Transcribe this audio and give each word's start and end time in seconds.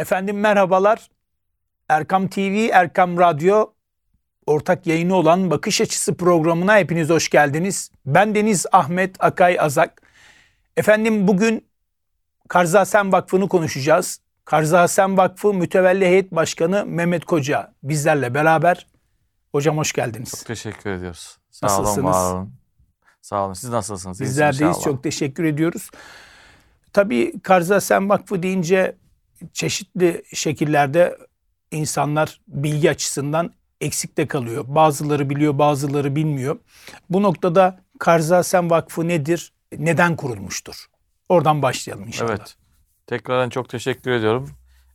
Efendim 0.00 0.40
merhabalar. 0.40 1.10
Erkam 1.88 2.28
TV, 2.28 2.68
Erkam 2.72 3.18
Radyo 3.18 3.72
ortak 4.46 4.86
yayını 4.86 5.14
olan 5.14 5.50
Bakış 5.50 5.80
Açısı 5.80 6.16
programına 6.16 6.78
hepiniz 6.78 7.10
hoş 7.10 7.28
geldiniz. 7.28 7.90
Ben 8.06 8.34
Deniz 8.34 8.66
Ahmet 8.72 9.24
Akay 9.24 9.60
Azak. 9.60 10.02
Efendim 10.76 11.28
bugün 11.28 11.66
Karzasen 12.48 13.12
Vakfı'nı 13.12 13.48
konuşacağız. 13.48 14.20
Karzasen 14.44 15.16
Vakfı 15.16 15.54
Mütevelli 15.54 16.06
Heyet 16.06 16.32
Başkanı 16.32 16.86
Mehmet 16.86 17.24
Koca 17.24 17.72
bizlerle 17.82 18.34
beraber. 18.34 18.86
Hocam 19.52 19.78
hoş 19.78 19.92
geldiniz. 19.92 20.30
Çok 20.30 20.46
teşekkür 20.46 20.90
ediyoruz. 20.90 21.38
Sağ 21.50 21.66
Nasılsınız? 21.66 22.16
olun, 22.16 22.34
olun. 22.34 22.52
Sağ 23.22 23.44
olun. 23.44 23.52
Siz 23.52 23.70
nasılsınız? 23.70 24.20
Bizler 24.20 24.58
deyiz. 24.58 24.80
Çok 24.84 25.02
teşekkür 25.02 25.44
ediyoruz. 25.44 25.90
Tabii 26.92 27.40
Karzasen 27.40 28.08
Vakfı 28.08 28.42
deyince 28.42 28.96
çeşitli 29.52 30.22
şekillerde 30.34 31.18
insanlar 31.70 32.40
bilgi 32.48 32.90
açısından 32.90 33.52
eksikte 33.80 34.26
kalıyor. 34.26 34.64
Bazıları 34.68 35.30
biliyor, 35.30 35.58
bazıları 35.58 36.16
bilmiyor. 36.16 36.58
Bu 37.10 37.22
noktada 37.22 37.80
Karzasen 37.98 38.70
Vakfı 38.70 39.08
nedir? 39.08 39.52
Neden 39.78 40.16
kurulmuştur? 40.16 40.86
Oradan 41.28 41.62
başlayalım 41.62 42.06
inşallah. 42.06 42.30
Evet. 42.30 42.56
Tekrardan 43.06 43.50
çok 43.50 43.68
teşekkür 43.68 44.10
ediyorum. 44.10 44.50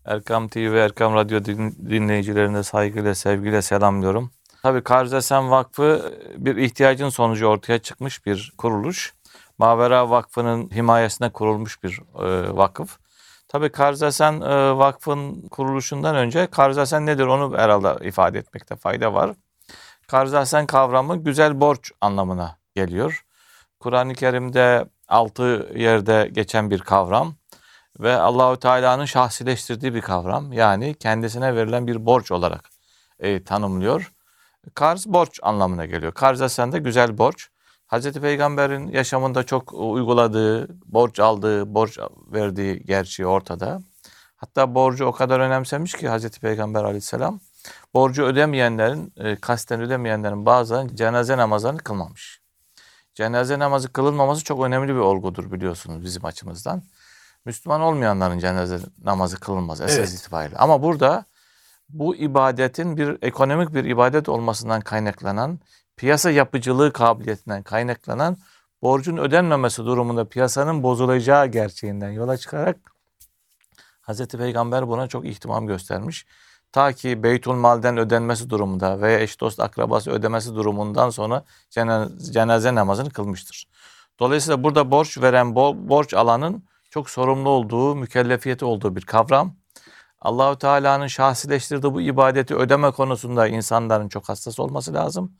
Erkam 0.06 0.48
TV 0.48 0.58
ve 0.72 0.80
Erkam 0.80 1.14
Radyo 1.16 1.46
din- 1.46 1.90
dinleyicilerine 1.90 2.64
saygıyla, 2.64 3.16
sevgiyle 3.16 3.62
selamlıyorum. 3.62 4.32
Tabii 4.64 4.84
Karzesen 4.84 5.52
Vakfı 5.52 6.14
bir 6.38 6.56
ihtiyacın 6.56 7.10
sonucu 7.10 7.46
ortaya 7.46 7.80
çıkmış 7.80 8.26
bir 8.26 8.54
kuruluş. 8.58 9.14
Mavera 9.58 10.10
Vakfı'nın 10.10 10.70
himayesine 10.70 11.30
kurulmuş 11.30 11.84
bir 11.84 12.00
e, 12.20 12.56
vakıf. 12.56 12.98
Tabii 13.56 13.70
Karzesen 13.70 14.42
e, 14.42 14.78
Vakfı'nın 14.78 15.48
kuruluşundan 15.48 16.16
önce 16.16 16.48
Karzesen 16.48 17.06
nedir 17.06 17.26
onu 17.26 17.58
herhalde 17.58 18.08
ifade 18.08 18.40
etmekte 18.40 18.76
fayda 18.76 19.14
var. 19.14 19.32
Karzasen 20.08 20.66
kavramı 20.66 21.24
güzel 21.24 21.62
borç 21.62 21.92
anlamına 22.02 22.58
geliyor. 22.76 23.26
Kur'an-ı 23.80 24.14
Kerim'de 24.14 24.86
altı 25.08 25.72
yerde 25.76 26.30
geçen 26.32 26.70
bir 26.70 26.80
kavram 26.80 27.36
ve 28.00 28.16
Allahü 28.16 28.60
Teala'nın 28.60 29.06
şahsileştirdiği 29.06 29.94
bir 29.94 30.02
kavram. 30.02 30.54
Yani 30.54 30.94
kendisine 30.94 31.56
verilen 31.56 31.88
bir 31.88 32.06
borç 32.06 32.32
olarak 32.32 32.70
e, 33.20 33.44
tanımlıyor. 33.44 34.14
Karz 34.74 35.08
borç 35.08 35.40
anlamına 35.44 35.86
geliyor. 35.86 36.14
Karzasen 36.14 36.72
de 36.72 36.80
güzel 36.80 37.18
borç. 37.18 37.50
Hazreti 37.88 38.22
Peygamber'in 38.22 38.88
yaşamında 38.88 39.44
çok 39.44 39.74
uyguladığı, 39.74 40.68
borç 40.86 41.20
aldığı, 41.20 41.74
borç 41.76 42.00
verdiği 42.32 42.84
gerçeği 42.86 43.28
ortada. 43.28 43.82
Hatta 44.36 44.76
borcu 44.76 45.06
o 45.06 45.12
kadar 45.12 45.40
önemsemiş 45.40 45.94
ki 45.94 46.08
Hazreti 46.10 46.40
Peygamber 46.40 46.84
aleyhisselam 46.84 47.40
borcu 47.94 48.24
ödemeyenlerin, 48.24 49.14
e, 49.18 49.36
kasten 49.36 49.82
ödemeyenlerin 49.82 50.46
bazılarının 50.46 50.96
cenaze 50.96 51.38
namazlarını 51.38 51.78
kılmamış. 51.78 52.42
Cenaze 53.14 53.60
namazı 53.60 53.94
kılınmaması 53.94 54.44
çok 54.44 54.64
önemli 54.64 54.88
bir 54.94 55.00
olgudur 55.00 55.52
biliyorsunuz 55.52 56.04
bizim 56.04 56.26
açımızdan. 56.26 56.84
Müslüman 57.46 57.82
olmayanların 57.82 58.40
cenaze 58.40 58.80
namazı 59.04 59.40
kılınmaz 59.40 59.82
esas 59.82 59.98
Evet. 59.98 60.14
itibariyle. 60.14 60.58
Ama 60.58 60.84
burada 60.84 61.26
bu 61.90 62.16
ibadetin 62.16 62.98
bir 62.98 63.18
ekonomik 63.22 63.74
bir 63.74 63.84
ibadet 63.84 64.30
olmasından 64.30 64.82
kaynaklanan, 64.82 65.60
piyasa 65.98 66.32
yapıcılığı 66.32 66.94
kabiliyetinden 66.94 67.64
kaynaklanan 67.64 68.38
borcun 68.82 69.18
ödenmemesi 69.18 69.86
durumunda 69.86 70.30
piyasanın 70.30 70.84
bozulacağı 70.84 71.48
gerçeğinden 71.48 72.12
yola 72.12 72.38
çıkarak 72.38 72.78
Hazreti 74.02 74.38
Peygamber 74.38 74.88
buna 74.88 75.08
çok 75.08 75.26
ihtimam 75.26 75.68
göstermiş. 75.68 76.26
Ta 76.72 76.94
ki 76.94 77.24
Beytül 77.24 77.52
Mal'den 77.52 77.98
ödenmesi 77.98 78.50
durumunda 78.50 79.02
veya 79.02 79.20
eş 79.20 79.40
dost 79.42 79.60
akrabası 79.60 80.12
ödemesi 80.12 80.56
durumundan 80.56 81.10
sonra 81.10 81.44
cenaze, 82.32 82.76
namazını 82.76 83.10
kılmıştır. 83.10 83.68
Dolayısıyla 84.20 84.64
burada 84.64 84.92
borç 84.92 85.18
veren, 85.22 85.48
bo- 85.48 85.90
borç 85.90 86.14
alanın 86.14 86.64
çok 86.90 87.10
sorumlu 87.10 87.50
olduğu, 87.50 87.96
mükellefiyeti 87.96 88.66
olduğu 88.66 88.96
bir 88.96 89.02
kavram. 89.02 89.56
Allahü 90.22 90.58
Teala'nın 90.58 91.08
şahsileştirdiği 91.08 91.94
bu 91.94 92.02
ibadeti 92.02 92.56
ödeme 92.56 92.92
konusunda 92.92 93.48
insanların 93.48 94.10
çok 94.10 94.30
hassas 94.30 94.60
olması 94.60 94.94
lazım. 94.94 95.32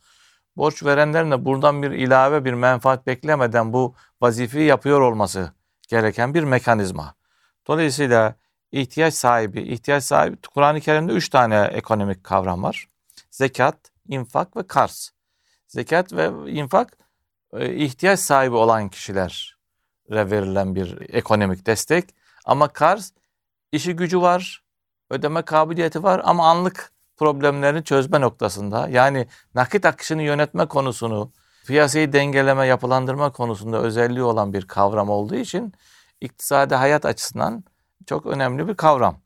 Borç 0.56 0.84
verenlerin 0.84 1.30
de 1.30 1.44
buradan 1.44 1.82
bir 1.82 1.90
ilave 1.90 2.44
bir 2.44 2.52
menfaat 2.52 3.06
beklemeden 3.06 3.72
bu 3.72 3.94
vazifeyi 4.20 4.66
yapıyor 4.66 5.00
olması 5.00 5.52
gereken 5.88 6.34
bir 6.34 6.44
mekanizma. 6.44 7.14
Dolayısıyla 7.66 8.34
ihtiyaç 8.72 9.14
sahibi, 9.14 9.62
ihtiyaç 9.62 10.04
sahibi 10.04 10.36
Kur'an-ı 10.54 10.80
Kerim'de 10.80 11.12
üç 11.12 11.28
tane 11.28 11.70
ekonomik 11.72 12.24
kavram 12.24 12.62
var. 12.62 12.86
Zekat, 13.30 13.76
infak 14.08 14.56
ve 14.56 14.66
kars. 14.66 15.10
Zekat 15.68 16.12
ve 16.12 16.52
infak 16.52 16.98
e, 17.52 17.74
ihtiyaç 17.74 18.20
sahibi 18.20 18.54
olan 18.54 18.88
kişilere 18.88 19.30
verilen 20.10 20.74
bir 20.74 21.14
ekonomik 21.14 21.66
destek. 21.66 22.14
Ama 22.44 22.68
kars 22.68 23.12
işi 23.72 23.96
gücü 23.96 24.20
var, 24.20 24.62
ödeme 25.10 25.42
kabiliyeti 25.42 26.02
var 26.02 26.20
ama 26.24 26.50
anlık 26.50 26.92
problemlerini 27.16 27.84
çözme 27.84 28.20
noktasında 28.20 28.88
yani 28.88 29.26
nakit 29.54 29.86
akışını 29.86 30.22
yönetme 30.22 30.66
konusunu, 30.66 31.32
piyasayı 31.66 32.12
dengeleme, 32.12 32.66
yapılandırma 32.66 33.32
konusunda 33.32 33.78
özelliği 33.78 34.22
olan 34.22 34.52
bir 34.52 34.66
kavram 34.66 35.10
olduğu 35.10 35.34
için 35.34 35.72
iktisadi 36.20 36.74
hayat 36.74 37.04
açısından 37.04 37.64
çok 38.06 38.26
önemli 38.26 38.68
bir 38.68 38.74
kavram. 38.74 39.20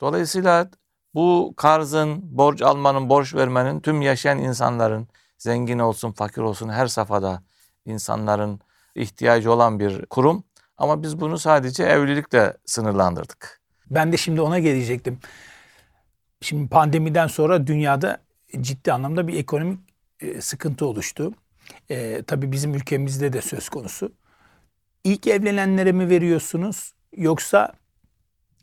Dolayısıyla 0.00 0.70
bu 1.14 1.54
karzın, 1.56 2.18
borç 2.22 2.62
almanın, 2.62 3.08
borç 3.08 3.34
vermenin 3.34 3.80
tüm 3.80 4.02
yaşayan 4.02 4.38
insanların 4.38 5.08
zengin 5.38 5.78
olsun, 5.78 6.12
fakir 6.12 6.42
olsun 6.42 6.68
her 6.68 6.86
safhada 6.86 7.42
insanların 7.84 8.60
ihtiyacı 8.94 9.52
olan 9.52 9.80
bir 9.80 10.06
kurum. 10.06 10.44
Ama 10.78 11.02
biz 11.02 11.20
bunu 11.20 11.38
sadece 11.38 11.84
evlilikle 11.84 12.56
sınırlandırdık. 12.66 13.60
Ben 13.90 14.12
de 14.12 14.16
şimdi 14.16 14.40
ona 14.40 14.58
gelecektim. 14.58 15.18
Şimdi 16.40 16.68
pandemiden 16.68 17.26
sonra 17.26 17.66
dünyada 17.66 18.18
ciddi 18.60 18.92
anlamda 18.92 19.28
bir 19.28 19.38
ekonomik 19.38 19.80
e, 20.20 20.40
sıkıntı 20.40 20.86
oluştu. 20.86 21.32
E, 21.90 22.22
tabii 22.22 22.52
bizim 22.52 22.74
ülkemizde 22.74 23.32
de 23.32 23.40
söz 23.40 23.68
konusu. 23.68 24.12
İlk 25.04 25.26
evlenenlere 25.26 25.92
mi 25.92 26.08
veriyorsunuz 26.10 26.92
yoksa 27.16 27.72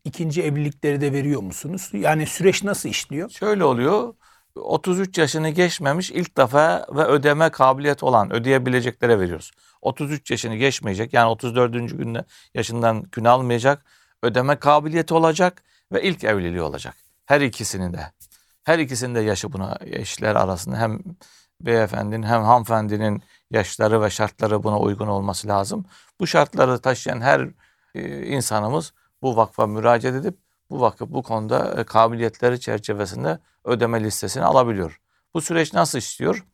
ikinci 0.03 0.44
evlilikleri 0.44 1.02
de 1.02 1.14
veriyor 1.14 1.41
musunuz? 1.41 1.90
Yani 1.94 2.25
süreç 2.25 2.64
nasıl 2.64 2.90
işliyor? 2.90 3.30
Şöyle 3.30 3.64
oluyor. 3.64 4.14
33 4.56 5.18
yaşını 5.18 5.50
geçmemiş 5.50 6.12
ilk 6.12 6.38
defa 6.38 6.85
ve 6.90 7.03
ödeme 7.03 7.50
kabiliyeti 7.50 8.06
olan 8.06 8.34
ödeyebileceklere 8.34 9.19
veriyoruz. 9.19 9.52
33 9.81 10.31
yaşını 10.31 10.56
geçmeyecek 10.56 11.14
yani 11.14 11.30
34. 11.30 11.74
günde 11.74 12.25
yaşından 12.53 13.03
gün 13.12 13.25
almayacak. 13.25 13.85
Ödeme 14.24 14.56
kabiliyeti 14.56 15.14
olacak 15.14 15.64
ve 15.91 16.03
ilk 16.03 16.24
evliliği 16.24 16.62
olacak. 16.62 17.04
Her 17.25 17.41
ikisinin 17.41 17.94
de. 17.94 18.12
Her 18.63 18.80
ikisinin 18.80 19.16
de 19.16 19.19
yaşı 19.19 19.53
buna 19.53 19.78
eşler 19.81 20.36
arasında 20.36 20.78
hem 20.78 21.00
beyefendinin 21.62 22.24
hem 22.24 22.44
hanımefendinin 22.44 23.24
yaşları 23.52 24.02
ve 24.02 24.09
şartları 24.09 24.63
buna 24.63 24.80
uygun 24.80 25.08
olması 25.08 25.47
lazım. 25.47 25.85
Bu 26.19 26.28
şartları 26.28 26.80
taşıyan 26.80 27.22
her 27.22 27.50
e, 27.96 28.25
insanımız 28.25 28.94
bu 29.22 29.38
vakfa 29.38 29.68
müracaat 29.68 30.16
edip 30.16 30.38
bu 30.69 30.81
vakıf 30.81 31.09
bu 31.09 31.24
konuda 31.24 31.81
e, 31.81 31.84
kabiliyetleri 31.84 32.59
çerçevesinde 32.59 33.40
ödeme 33.64 34.03
listesini 34.03 34.44
alabiliyor. 34.44 35.02
Bu 35.34 35.41
süreç 35.41 35.74
nasıl 35.74 35.97
işliyor? 35.97 36.46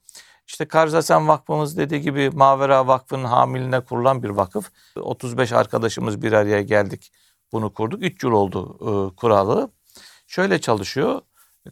İşte 0.47 0.67
Karzasen 0.67 1.27
Vakfımız 1.27 1.77
dediği 1.77 2.01
gibi 2.01 2.29
Mavera 2.29 2.87
Vakfı'nın 2.87 3.23
hamiline 3.23 3.79
kurulan 3.79 4.23
bir 4.23 4.29
vakıf. 4.29 4.71
35 4.95 5.51
arkadaşımız 5.51 6.21
bir 6.21 6.33
araya 6.33 6.61
geldik. 6.61 7.11
Bunu 7.51 7.73
kurduk. 7.73 8.03
3 8.03 8.23
yıl 8.23 8.31
oldu 8.31 8.77
e, 8.81 9.15
kuralı. 9.15 9.71
Şöyle 10.31 10.61
çalışıyor. 10.61 11.21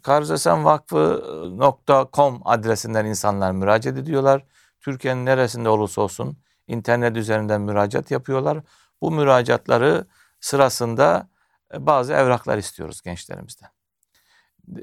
Karzasenvakfı.com 0.03 2.41
adresinden 2.45 3.05
insanlar 3.05 3.51
müracaat 3.51 3.97
ediyorlar. 3.97 4.45
Türkiye'nin 4.79 5.25
neresinde 5.25 5.69
olursa 5.69 6.01
olsun 6.01 6.37
internet 6.67 7.17
üzerinden 7.17 7.61
müracaat 7.61 8.11
yapıyorlar. 8.11 8.63
Bu 9.01 9.11
müracaatları 9.11 10.07
sırasında 10.41 11.29
e, 11.73 11.85
bazı 11.85 12.13
evraklar 12.13 12.57
istiyoruz 12.57 13.01
gençlerimizden. 13.01 13.69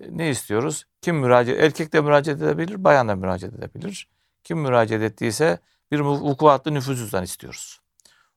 Ne 0.09 0.31
istiyoruz? 0.31 0.85
Kim 1.01 1.17
müracaat, 1.17 1.59
erkek 1.59 1.93
de 1.93 2.01
müracaat 2.01 2.43
edebilir, 2.43 2.85
bayan 2.85 3.09
da 3.09 3.17
müracaat 3.17 3.55
edebilir. 3.55 4.09
Kim 4.45 4.59
müracaat 4.59 5.03
ettiyse 5.03 5.59
bir 5.93 6.01
vukuatlı 6.01 6.75
nüfus 6.75 6.99
cüzdanı 6.99 7.25
istiyoruz. 7.25 7.81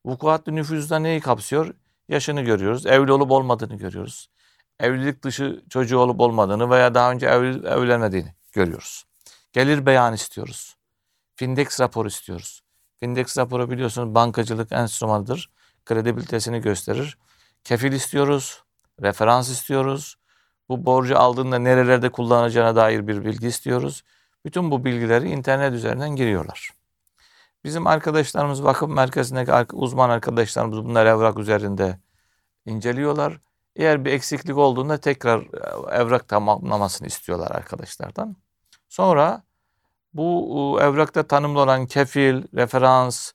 Vukuatlı 0.06 0.56
nüfus 0.56 0.76
cüzdanı 0.76 1.04
neyi 1.04 1.20
kapsıyor? 1.20 1.74
Yaşını 2.10 2.42
görüyoruz, 2.42 2.86
evli 2.86 3.12
olup 3.12 3.32
olmadığını 3.32 3.76
görüyoruz. 3.76 4.30
Evlilik 4.80 5.24
dışı 5.24 5.64
çocuğu 5.70 6.00
olup 6.00 6.20
olmadığını 6.20 6.70
veya 6.70 6.94
daha 6.96 7.12
önce 7.12 7.28
evli, 7.28 7.68
evlenmediğini 7.68 8.34
görüyoruz. 8.54 9.06
Gelir 9.54 9.86
beyan 9.86 10.14
istiyoruz. 10.14 10.76
Findex 11.36 11.80
raporu 11.80 12.08
istiyoruz. 12.08 12.62
Findex 13.00 13.38
raporu 13.38 13.70
biliyorsunuz 13.72 14.16
bankacılık 14.16 14.72
enstrümanıdır. 14.72 15.50
Kredibilitesini 15.86 16.62
gösterir. 16.62 17.18
Kefil 17.64 17.92
istiyoruz. 17.92 18.64
referans 19.02 19.50
istiyoruz. 19.50 20.16
Bu 20.70 20.86
borcu 20.86 21.20
aldığında 21.20 21.60
nerelerde 21.60 22.10
kullanacağına 22.10 22.76
dair 22.76 23.08
bir 23.08 23.26
bilgi 23.26 23.48
istiyoruz. 23.48 24.04
Bütün 24.46 24.72
bu 24.72 24.86
bilgileri 24.86 25.30
internet 25.30 25.74
üzerinden 25.74 26.16
giriyorlar. 26.16 26.70
Bizim 27.64 27.88
arkadaşlarımız 27.88 28.64
vakıf 28.64 28.90
merkezindeki 28.90 29.76
uzman 29.76 30.10
arkadaşlarımız 30.10 30.86
bunlar 30.86 31.06
evrak 31.06 31.40
üzerinde 31.40 32.00
inceliyorlar. 32.66 33.40
Eğer 33.76 34.06
bir 34.06 34.12
eksiklik 34.12 34.58
olduğunda 34.58 34.98
tekrar 34.98 35.40
e, 35.42 35.98
evrak 36.02 36.28
tamamlamasını 36.28 37.08
istiyorlar 37.08 37.52
arkadaşlardan. 37.52 38.36
Sonra 38.90 39.44
bu 40.14 40.80
evrakta 40.82 41.28
tanımlı 41.28 41.60
olan 41.60 41.86
kefil, 41.86 42.44
referans, 42.56 43.32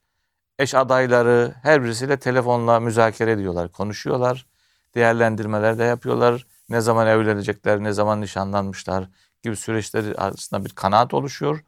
eş 0.59 0.75
adayları 0.75 1.55
her 1.63 1.85
birisiyle 1.85 2.19
telefonla 2.19 2.81
müzakere 2.81 3.33
ediyorlar, 3.33 3.73
konuşuyorlar. 3.73 4.47
Değerlendirmeler 4.95 5.79
de 5.79 5.85
yapıyorlar. 5.85 6.47
Ne 6.69 6.81
zaman 6.81 7.07
evlenecekler, 7.07 7.83
ne 7.83 7.93
zaman 7.93 8.21
nişanlanmışlar 8.21 9.09
gibi 9.43 9.57
süreçleri 9.57 10.15
arasında 10.15 10.65
bir 10.65 10.71
kanaat 10.71 11.15
oluşuyor. 11.15 11.65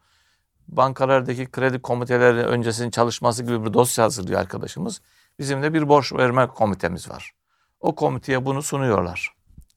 Bankalardaki 0.67 1.51
kredi 1.51 1.81
komiteleri 1.81 2.43
öncesinin 2.45 2.89
çalışması 2.89 3.43
gibi 3.43 3.65
bir 3.65 3.73
dosya 3.73 4.05
hazırlıyor 4.05 4.39
arkadaşımız. 4.39 5.01
Bizim 5.39 5.63
de 5.63 5.73
bir 5.73 5.89
borç 5.89 6.13
verme 6.13 6.47
komitemiz 6.47 7.09
var. 7.09 7.36
O 7.79 7.95
komiteye 7.95 8.45
bunu 8.45 8.61
sunuyorlar. 8.61 9.33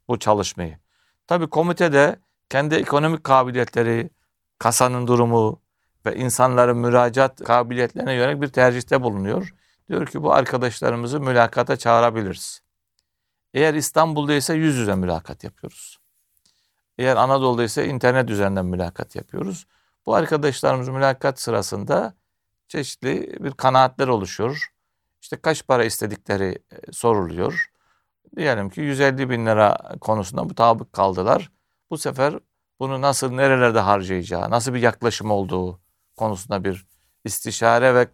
Bu 0.09 0.19
çalışmayı. 0.19 0.79
Tabii 1.27 1.51
komitede 1.51 2.21
kendi 2.49 2.75
ekonomik 2.75 3.25
kabiliyetleri, 3.25 4.11
kasanın 4.59 5.07
durumu 5.07 5.63
ve 6.07 6.17
insanların 6.17 6.79
müracaat 6.79 7.45
kabiliyetlerine 7.45 8.15
yönelik 8.15 8.43
bir 8.43 8.49
tercihte 8.49 9.03
bulunuyor. 9.03 9.55
Diyor 9.89 10.07
ki 10.07 10.23
bu 10.23 10.33
arkadaşlarımızı 10.33 11.21
mülakata 11.21 11.77
çağırabiliriz. 11.77 12.63
Eğer 13.55 13.75
İstanbul'da 13.75 14.35
ise 14.35 14.55
yüz 14.55 14.77
yüze 14.77 14.95
mülakat 14.95 15.45
yapıyoruz. 15.45 15.99
Eğer 16.99 17.17
Anadolu'da 17.17 17.65
ise 17.65 17.87
internet 17.87 18.31
üzerinden 18.31 18.67
mülakat 18.67 19.17
yapıyoruz. 19.17 19.67
Bu 20.07 20.15
arkadaşlarımız 20.15 20.89
mülakat 20.89 21.41
sırasında 21.41 22.15
çeşitli 22.69 23.37
bir 23.45 23.53
kanaatler 23.53 24.09
oluşuyor. 24.09 24.73
İşte 25.23 25.37
kaç 25.37 25.67
para 25.67 25.85
istedikleri 25.85 26.59
e, 26.73 26.93
soruluyor. 26.93 27.70
Diyelim 28.37 28.71
ki 28.71 28.81
150 28.81 29.31
bin 29.31 29.47
lira 29.47 29.79
konusunda 30.01 30.45
mutabık 30.45 30.93
kaldılar. 30.93 31.51
Bu 31.91 31.99
sefer 31.99 32.39
bunu 32.81 33.01
nasıl, 33.01 33.31
nerelerde 33.33 33.81
harcayacağı, 33.81 34.51
nasıl 34.51 34.75
bir 34.75 34.81
yaklaşım 34.81 35.31
olduğu 35.31 35.81
konusunda 36.17 36.65
bir 36.65 36.87
istişare 37.25 37.95
ve 37.95 38.09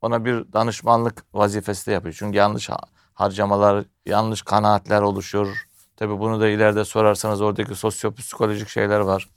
ona 0.00 0.24
bir 0.24 0.52
danışmanlık 0.52 1.24
vazifesi 1.34 1.86
de 1.86 1.92
yapıyor. 1.92 2.14
Çünkü 2.18 2.38
yanlış 2.38 2.70
harcamalar, 3.14 3.84
yanlış 4.06 4.42
kanaatler 4.42 5.02
oluşuyor. 5.02 5.66
Tabi 5.96 6.18
bunu 6.18 6.40
da 6.40 6.48
ileride 6.48 6.84
sorarsanız 6.84 7.40
oradaki 7.40 7.74
sosyopsikolojik 7.74 8.68
şeyler 8.68 9.00
var. 9.00 9.28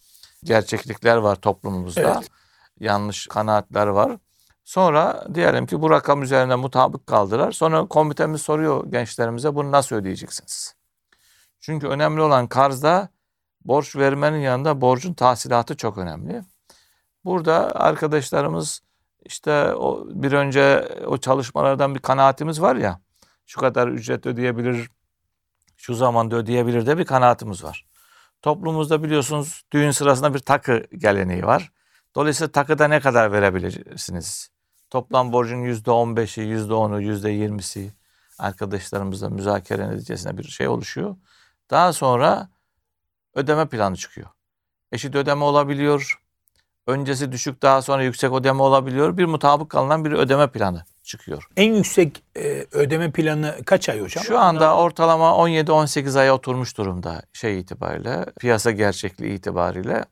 Gerçeklikler 0.44 1.18
var 1.18 1.36
toplumumuzda. 1.36 2.01
Evet. 2.01 2.29
Yanlış 2.79 3.27
kanaatler 3.27 3.88
var. 3.88 4.18
Sonra 4.63 5.25
diyelim 5.33 5.65
ki 5.65 5.81
bu 5.81 5.89
rakam 5.89 6.24
üzerine 6.24 6.56
mutabık 6.56 7.07
kaldılar. 7.07 7.51
Sonra 7.51 7.86
komitemiz 7.86 8.42
soruyor 8.42 8.86
gençlerimize 8.92 9.56
bunu 9.56 9.71
nasıl 9.71 9.95
ödeyeceksiniz? 9.95 10.75
Çünkü 11.60 11.88
önemli 11.88 12.21
olan 12.21 12.48
karzda 12.48 13.10
borç 13.65 13.95
vermenin 13.95 14.39
yanında 14.39 14.81
borcun 14.81 15.13
tahsilatı 15.13 15.77
çok 15.77 15.98
önemli. 15.98 16.42
Burada 17.25 17.75
arkadaşlarımız 17.75 18.81
işte 19.25 19.74
o 19.74 20.07
bir 20.10 20.31
önce 20.31 20.89
o 21.07 21.18
çalışmalardan 21.18 21.95
bir 21.95 22.00
kanaatimiz 22.00 22.62
var 22.62 22.75
ya 22.75 23.00
şu 23.45 23.60
kadar 23.60 23.88
ücret 23.88 24.25
ödeyebilir 24.25 24.89
şu 25.77 25.94
zamanda 25.94 26.36
ödeyebilir 26.36 26.86
de 26.86 26.98
bir 26.98 27.06
kanaatimiz 27.06 27.63
var. 27.63 27.86
Toplumumuzda 28.42 29.04
biliyorsunuz 29.04 29.63
düğün 29.74 29.92
sırasında 29.92 30.33
bir 30.33 30.39
takı 30.39 30.83
geleneği 30.98 31.45
var. 31.45 31.71
Dolayısıyla 32.15 32.51
takıda 32.51 32.88
ne 32.88 33.00
kadar 33.00 33.31
verebilirsiniz? 33.31 34.52
Toplam 34.94 35.34
borcun 35.34 35.57
yüzde 35.57 35.92
on 35.92 36.18
beşi, 36.18 36.42
yüzde 36.42 36.74
onu, 36.74 37.01
yüzde 37.01 37.30
yirmisi 37.30 37.94
arkadaşlarımızla 38.40 39.30
müzakere 39.30 39.90
neticesinde 39.90 40.38
bir 40.38 40.44
şey 40.44 40.68
oluşuyor. 40.68 41.16
Daha 41.69 41.94
sonra 41.94 42.50
ödeme 43.34 43.68
planı 43.68 43.95
çıkıyor. 43.95 44.28
Eşit 44.92 45.16
ödeme 45.16 45.44
olabiliyor. 45.44 46.22
Öncesi 46.88 47.31
düşük 47.31 47.62
daha 47.62 47.81
sonra 47.81 48.04
yüksek 48.04 48.34
ödeme 48.34 48.63
olabiliyor. 48.63 49.18
Bir 49.18 49.25
mutabık 49.25 49.69
kalınan 49.69 50.06
bir 50.06 50.12
ödeme 50.12 50.48
planı 50.51 50.84
çıkıyor. 51.04 51.48
En 51.57 51.74
yüksek 51.74 52.24
e, 52.36 52.66
ödeme 52.72 53.12
planı 53.12 53.57
kaç 53.66 53.89
ay 53.89 54.01
hocam? 54.01 54.24
Şu 54.24 54.39
anda 54.39 54.78
ortalama 54.78 55.30
17-18 55.30 56.19
aya 56.19 56.36
oturmuş 56.36 56.78
durumda 56.78 57.22
şey 57.34 57.60
itibariyle, 57.60 58.25
piyasa 58.39 58.72
gerçekliği 58.72 59.34
itibariyle. 59.34 60.06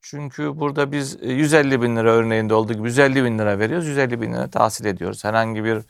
Çünkü 0.00 0.60
burada 0.60 0.92
biz 0.92 1.16
150 1.22 1.74
e, 1.74 1.82
bin 1.82 1.96
lira 1.96 2.10
örneğinde 2.10 2.54
olduğu 2.54 2.72
gibi 2.72 2.88
150 2.88 3.24
bin 3.24 3.38
lira 3.38 3.58
veriyoruz. 3.58 3.86
150 3.86 4.20
bin 4.20 4.32
lira 4.32 4.50
tahsil 4.50 4.84
ediyoruz. 4.84 5.24
Herhangi 5.24 5.64
bir 5.64 5.82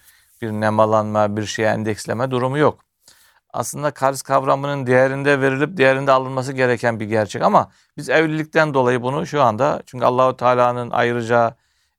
bir 0.42 0.50
nemalanma, 0.50 1.36
bir 1.36 1.46
şeye 1.46 1.68
endeksleme 1.68 2.30
durumu 2.30 2.58
yok. 2.58 2.84
Aslında 3.52 3.90
karz 3.90 4.22
kavramının 4.22 4.86
değerinde 4.86 5.40
verilip 5.40 5.76
değerinde 5.76 6.12
alınması 6.12 6.52
gereken 6.52 7.00
bir 7.00 7.06
gerçek 7.06 7.42
ama 7.42 7.70
biz 7.96 8.08
evlilikten 8.08 8.74
dolayı 8.74 9.02
bunu 9.02 9.26
şu 9.26 9.42
anda 9.42 9.82
çünkü 9.86 10.04
Allahu 10.04 10.36
Teala'nın 10.36 10.90
ayrıca 10.90 11.56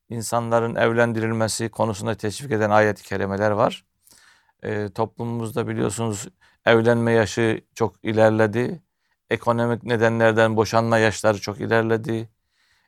insanların 0.09 0.75
evlendirilmesi 0.75 1.69
konusunda 1.69 2.15
teşvik 2.15 2.51
eden 2.51 2.69
ayet-i 2.69 3.03
kerimeler 3.03 3.51
var. 3.51 3.85
E, 4.63 4.89
toplumumuzda 4.89 5.67
biliyorsunuz 5.67 6.27
evlenme 6.65 7.11
yaşı 7.11 7.61
çok 7.75 7.95
ilerledi. 8.03 8.81
Ekonomik 9.31 9.83
nedenlerden 9.83 10.55
boşanma 10.55 10.97
yaşları 10.97 11.41
çok 11.41 11.59
ilerledi. 11.59 12.29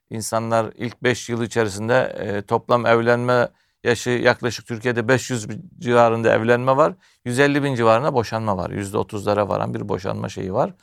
İnsanlar 0.09 0.73
ilk 0.75 1.03
5 1.03 1.29
yıl 1.29 1.43
içerisinde 1.43 2.15
e, 2.19 2.41
toplam 2.41 2.85
evlenme 2.85 3.49
yaşı 3.83 4.09
yaklaşık 4.09 4.67
Türkiye'de 4.67 5.07
500 5.07 5.47
civarında 5.79 6.33
evlenme 6.33 6.77
var. 6.77 6.93
150 7.25 7.63
bin 7.63 7.75
civarında 7.75 8.13
boşanma 8.13 8.57
var. 8.57 8.69
%30'lara 8.69 9.47
varan 9.47 9.73
bir 9.73 9.89
boşanma 9.89 10.29
şeyi 10.29 10.53
var. 10.53 10.73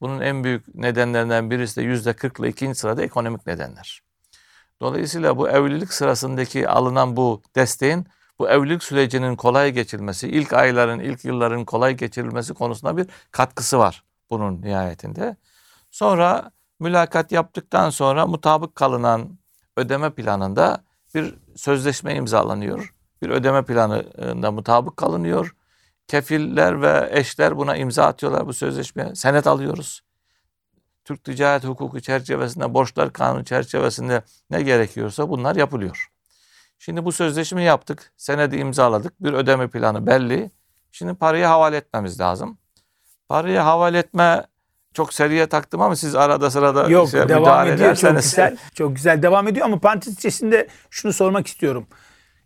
Bunun 0.00 0.20
en 0.20 0.44
büyük 0.44 0.74
nedenlerinden 0.74 1.50
birisi 1.50 1.76
de 1.76 1.84
%40 1.84 2.40
ile 2.40 2.48
ikinci 2.48 2.78
sırada 2.78 3.02
ekonomik 3.02 3.46
nedenler. 3.46 4.02
Dolayısıyla 4.80 5.36
bu 5.36 5.48
evlilik 5.48 5.92
sırasındaki 5.92 6.68
alınan 6.68 7.16
bu 7.16 7.42
desteğin 7.56 8.06
bu 8.38 8.48
evlilik 8.50 8.82
sürecinin 8.82 9.36
kolay 9.36 9.72
geçilmesi, 9.72 10.28
ilk 10.28 10.52
ayların, 10.52 11.00
ilk 11.00 11.24
yılların 11.24 11.64
kolay 11.64 11.96
geçirilmesi 11.96 12.54
konusunda 12.54 12.96
bir 12.96 13.06
katkısı 13.30 13.78
var 13.78 14.04
bunun 14.30 14.62
nihayetinde. 14.62 15.36
Sonra 15.90 16.50
mülakat 16.80 17.32
yaptıktan 17.32 17.90
sonra 17.90 18.26
mutabık 18.26 18.74
kalınan 18.74 19.38
ödeme 19.76 20.10
planında 20.10 20.84
bir 21.14 21.34
sözleşme 21.56 22.14
imzalanıyor. 22.14 22.94
Bir 23.22 23.30
ödeme 23.30 23.64
planında 23.64 24.52
mutabık 24.52 24.96
kalınıyor. 24.96 25.54
Kefiller 26.08 26.82
ve 26.82 27.08
eşler 27.12 27.56
buna 27.56 27.76
imza 27.76 28.06
atıyorlar 28.06 28.46
bu 28.46 28.52
sözleşmeye. 28.52 29.14
Senet 29.14 29.46
alıyoruz. 29.46 30.02
Türk 31.04 31.24
Ticaret 31.24 31.64
Hukuku 31.64 32.00
çerçevesinde, 32.00 32.74
borçlar 32.74 33.12
kanunu 33.12 33.44
çerçevesinde 33.44 34.22
ne 34.50 34.62
gerekiyorsa 34.62 35.28
bunlar 35.28 35.56
yapılıyor. 35.56 36.10
Şimdi 36.78 37.04
bu 37.04 37.12
sözleşmeyi 37.12 37.66
yaptık, 37.66 38.12
senedi 38.16 38.56
imzaladık, 38.56 39.24
bir 39.24 39.32
ödeme 39.32 39.68
planı 39.68 40.06
belli. 40.06 40.50
Şimdi 40.92 41.14
parayı 41.14 41.44
havale 41.44 41.76
etmemiz 41.76 42.20
lazım. 42.20 42.58
Parayı 43.30 43.58
havale 43.58 43.98
etme 43.98 44.44
çok 44.94 45.14
seriye 45.14 45.46
taktım 45.46 45.80
ama 45.80 45.96
siz 45.96 46.14
arada 46.14 46.50
sırada 46.50 46.88
Yok 46.88 47.10
şey, 47.10 47.28
devam 47.28 47.68
ediyor 47.68 47.96
çok 47.96 48.16
güzel. 48.16 48.56
Çok 48.74 48.96
güzel 48.96 49.22
devam 49.22 49.48
ediyor 49.48 49.66
ama 49.66 49.78
parantez 49.78 50.14
içerisinde 50.14 50.68
şunu 50.90 51.12
sormak 51.12 51.46
istiyorum. 51.46 51.86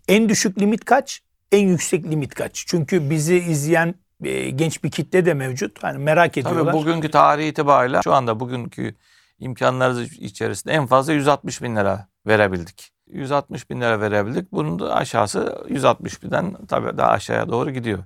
En 0.09 0.29
düşük 0.29 0.59
limit 0.59 0.85
kaç? 0.85 1.23
En 1.53 1.69
yüksek 1.69 2.05
limit 2.05 2.35
kaç? 2.35 2.65
Çünkü 2.67 3.11
bizi 3.11 3.37
izleyen 3.37 3.95
e, 4.25 4.51
genç 4.51 4.85
bir 4.85 4.91
kitle 4.91 5.27
de 5.27 5.35
mevcut. 5.35 5.83
Hani 5.83 5.99
merak 5.99 6.39
ediyorlar. 6.39 6.65
Tabii 6.65 6.73
bugünkü 6.73 7.11
tarih 7.11 7.49
itibariyle 7.49 8.01
şu 8.05 8.15
anda 8.15 8.41
bugünkü 8.41 8.95
imkanlarımız 9.39 10.13
içerisinde 10.13 10.73
en 10.73 10.87
fazla 10.87 11.13
160 11.13 11.63
bin 11.63 11.77
lira 11.77 12.09
verebildik. 12.27 12.93
160 13.07 13.71
bin 13.71 13.81
lira 13.81 14.01
verebildik. 14.01 14.53
Bunun 14.53 14.79
da 14.79 14.95
aşağısı 14.95 15.65
160 15.69 16.23
binden 16.23 16.57
tabii 16.69 16.99
daha 16.99 17.11
aşağıya 17.11 17.49
doğru 17.49 17.71
gidiyor. 17.71 18.05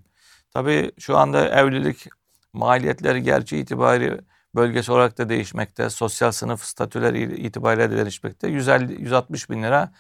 Tabii 0.55 0.93
şu 0.99 1.17
anda 1.17 1.49
evlilik 1.49 2.18
maliyetleri 2.53 3.23
gerçi 3.23 3.59
itibariyle 3.59 4.21
bölgesi 4.55 4.93
olarak 4.93 5.19
da 5.19 5.29
değişmekte. 5.29 5.91
Sosyal 5.91 6.33
sınıf 6.33 6.65
statüleri 6.65 7.41
itibariyle 7.41 7.91
de 7.91 7.97
değişmekte. 7.97 8.49
150, 8.49 9.03
160 9.03 9.51
bin 9.51 9.63
lira 9.63 9.93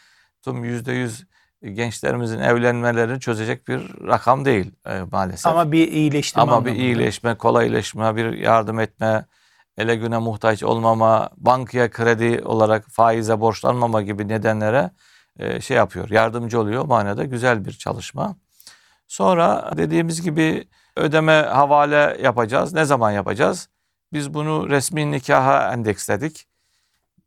tüm 0.43 0.65
%100 0.65 1.25
gençlerimizin 1.63 2.39
evlenmelerini 2.39 3.21
çözecek 3.21 3.69
bir 3.69 3.81
rakam 4.07 4.45
değil 4.45 4.71
e, 4.87 5.01
maalesef. 5.13 5.47
Ama 5.47 5.73
bir 5.73 5.93
iyileştirme 5.93 6.43
Ama 6.43 6.67
bir 6.67 6.73
iyileşme, 6.73 7.35
kolayleşme, 7.35 8.17
bir 8.17 8.33
yardım 8.33 8.81
etme, 8.81 9.25
ele 9.79 9.97
güne 9.97 10.19
muhtaç 10.19 10.63
olmama, 10.63 11.31
bankaya 11.37 11.91
kredi 11.91 12.43
olarak 12.45 12.89
faize 12.91 13.41
borçlanmama 13.41 14.03
gibi 14.03 14.29
nedenlere 14.29 14.91
e, 15.39 15.61
şey 15.61 15.77
yapıyor, 15.77 16.11
yardımcı 16.11 16.61
oluyor. 16.61 16.85
Manada 16.85 17.25
güzel 17.25 17.65
bir 17.65 17.73
çalışma. 17.73 18.37
Sonra 19.09 19.73
dediğimiz 19.77 20.23
gibi 20.23 20.69
ödeme 20.99 21.33
havale 21.33 22.19
yapacağız. 22.23 22.73
Ne 22.73 22.85
zaman 22.85 23.11
yapacağız? 23.11 23.69
Biz 24.13 24.35
bunu 24.35 24.71
resmi 24.71 25.11
nikaha 25.11 25.73
endeksledik. 25.73 26.47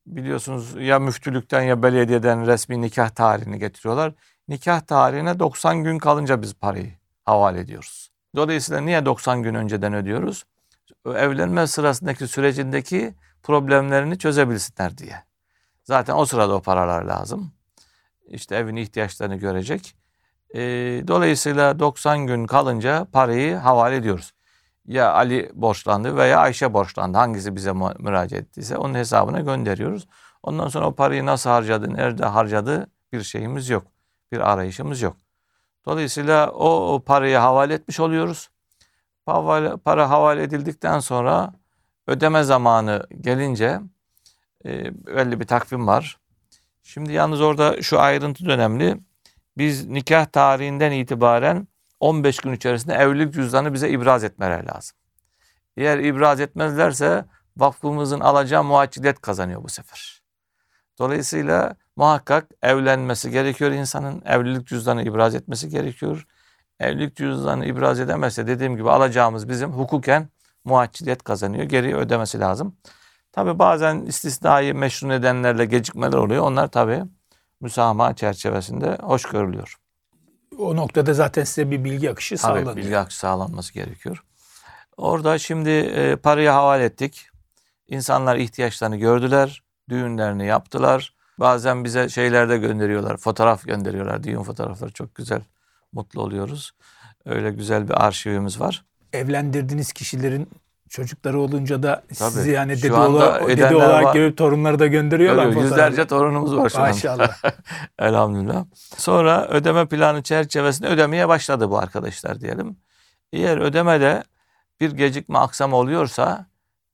Biliyorsunuz 0.05 0.75
ya 0.79 0.99
müftülükten 0.99 1.61
ya 1.61 1.83
belediyeden 1.83 2.47
resmi 2.47 2.81
nikah 2.81 3.09
tarihini 3.09 3.59
getiriyorlar. 3.59 4.13
Nikah 4.47 4.81
tarihine 4.81 5.39
90 5.39 5.83
gün 5.83 5.97
kalınca 5.97 6.41
biz 6.41 6.53
parayı 6.53 6.93
havale 7.25 7.59
ediyoruz. 7.59 8.11
Dolayısıyla 8.35 8.81
niye 8.81 9.05
90 9.05 9.43
gün 9.43 9.53
önceden 9.53 9.93
ödüyoruz? 9.93 10.43
Evlenme 11.05 11.67
sırasındaki 11.67 12.27
sürecindeki 12.27 13.13
problemlerini 13.43 14.17
çözebilsinler 14.17 14.97
diye. 14.97 15.23
Zaten 15.83 16.15
o 16.15 16.25
sırada 16.25 16.55
o 16.55 16.61
paralar 16.61 17.03
lazım. 17.03 17.51
İşte 18.27 18.55
evin 18.55 18.75
ihtiyaçlarını 18.75 19.35
görecek. 19.35 19.95
E, 20.55 20.60
dolayısıyla 21.08 21.79
90 21.79 22.27
gün 22.27 22.48
kalınca 22.48 23.08
parayı 23.12 23.55
havale 23.55 23.96
ediyoruz. 23.96 24.34
Ya 24.86 25.13
Ali 25.13 25.51
borçlandı 25.53 26.17
veya 26.17 26.39
Ayşe 26.39 26.74
borçlandı. 26.74 27.17
Hangisi 27.17 27.55
bize 27.55 27.72
müracaat 27.74 28.34
ettiyse 28.34 28.77
onun 28.77 28.93
hesabına 28.93 29.39
gönderiyoruz. 29.39 30.08
Ondan 30.43 30.67
sonra 30.67 30.88
o 30.88 30.96
parayı 30.96 31.25
nasıl 31.25 31.50
harcadı, 31.50 31.93
nerede 31.93 32.25
harcadı 32.25 32.88
bir 33.13 33.24
şeyimiz 33.24 33.70
yok. 33.70 33.84
Bir 34.31 34.51
arayışımız 34.51 35.01
yok. 35.01 35.17
Dolayısıyla 35.86 36.51
o, 36.51 36.93
o 36.93 37.00
parayı 37.00 37.38
havale 37.38 37.74
etmiş 37.74 38.00
oluyoruz. 38.00 38.50
Havale, 39.25 39.77
para 39.77 40.10
havale 40.10 40.43
edildikten 40.43 41.00
sonra 41.00 41.53
ödeme 42.08 42.43
zamanı 42.43 43.08
gelince 43.22 43.79
e, 44.65 44.91
belli 45.05 45.39
bir 45.39 45.48
takvim 45.48 45.88
var. 45.88 46.17
Şimdi 46.84 47.13
yalnız 47.13 47.41
orada 47.41 47.81
şu 47.81 48.00
ayrıntı 48.00 48.51
önemli. 48.51 48.98
Biz 49.58 49.88
nikah 49.88 50.25
tarihinden 50.25 50.91
itibaren 50.91 51.67
15 52.00 52.38
gün 52.38 52.53
içerisinde 52.53 52.93
evlilik 52.93 53.34
cüzdanı 53.34 53.74
bize 53.74 53.89
ibraz 53.89 54.24
etmeleri 54.24 54.67
lazım. 54.67 54.98
Eğer 55.77 56.00
ibraz 56.00 56.39
etmezlerse 56.39 57.25
vakfımızın 57.58 58.20
alacağı 58.20 58.63
muaccilet 58.63 59.22
kazanıyor 59.22 59.63
bu 59.63 59.70
sefer. 59.70 60.22
Dolayısıyla 61.00 61.75
muhakkak 61.96 62.51
evlenmesi 62.62 63.31
gerekiyor 63.31 63.72
insanın. 63.72 64.22
Evlilik 64.25 64.67
cüzdanı 64.67 65.03
ibraz 65.03 65.36
etmesi 65.36 65.70
gerekiyor. 65.70 66.27
Evlilik 66.79 67.15
cüzdanı 67.15 67.65
ibraz 67.65 68.00
edemezse 68.00 68.48
dediğim 68.48 68.75
gibi 68.77 68.89
alacağımız 68.89 69.50
bizim 69.50 69.72
hukuken 69.72 70.29
muaccilet 70.65 71.24
kazanıyor. 71.24 71.63
Geri 71.63 71.96
ödemesi 71.96 72.39
lazım. 72.39 72.75
Tabi 73.31 73.60
bazen 73.60 74.01
istisnai 74.05 74.74
meşru 74.74 75.10
nedenlerle 75.10 75.65
gecikmeler 75.65 76.17
oluyor. 76.17 76.43
Onlar 76.43 76.67
tabi 76.67 77.03
müsamaha 77.61 78.15
çerçevesinde 78.15 78.97
hoş 79.01 79.23
görülüyor. 79.23 79.75
O 80.57 80.75
noktada 80.75 81.13
zaten 81.13 81.43
size 81.43 81.71
bir 81.71 81.83
bilgi 81.83 82.11
akışı 82.11 82.35
Tabii, 82.35 82.41
sağlanıyor. 82.41 82.75
bilgi 82.75 82.97
akışı 82.97 83.19
sağlanması 83.19 83.73
gerekiyor. 83.73 84.23
Orada 84.97 85.37
şimdi 85.37 85.69
e, 85.69 86.15
parayı 86.15 86.49
havale 86.49 86.83
ettik. 86.83 87.27
İnsanlar 87.87 88.35
ihtiyaçlarını 88.35 88.95
gördüler. 88.95 89.63
Düğünlerini 89.89 90.45
yaptılar. 90.45 91.13
Bazen 91.39 91.83
bize 91.83 92.09
şeyler 92.09 92.49
de 92.49 92.57
gönderiyorlar. 92.57 93.17
Fotoğraf 93.17 93.63
gönderiyorlar. 93.65 94.23
Düğün 94.23 94.43
fotoğrafları 94.43 94.91
çok 94.91 95.15
güzel. 95.15 95.41
Mutlu 95.93 96.21
oluyoruz. 96.21 96.71
Öyle 97.25 97.51
güzel 97.51 97.89
bir 97.89 98.05
arşivimiz 98.05 98.59
var. 98.59 98.85
Evlendirdiğiniz 99.13 99.93
kişilerin 99.93 100.49
çocukları 100.91 101.39
olunca 101.39 101.83
da 101.83 102.03
Tabii. 102.19 102.31
sizi 102.31 102.51
yani 102.51 102.81
dede, 102.81 102.93
ola, 102.93 103.48
dede 103.48 103.75
olarak 103.75 104.05
var. 104.05 104.13
görüp 104.13 104.38
torunları 104.38 104.79
da 104.79 104.88
gönderiyorlar. 104.88 105.45
Öyle, 105.45 105.60
yüzlerce 105.60 106.05
torunumuz 106.05 106.55
var 106.57 106.69
şu 106.69 106.77
anda. 106.77 106.89
Maşallah. 106.89 107.38
Elhamdülillah. 108.00 108.65
Sonra 108.98 109.48
ödeme 109.48 109.86
planı 109.86 110.24
çerçevesinde 110.24 110.88
ödemeye 110.88 111.27
başladı 111.27 111.69
bu 111.69 111.77
arkadaşlar 111.77 112.41
diyelim. 112.41 112.77
Eğer 113.33 113.57
ödemede 113.57 114.24
bir 114.79 114.91
gecikme 114.91 115.39
aksam 115.39 115.74
oluyorsa 115.74 116.45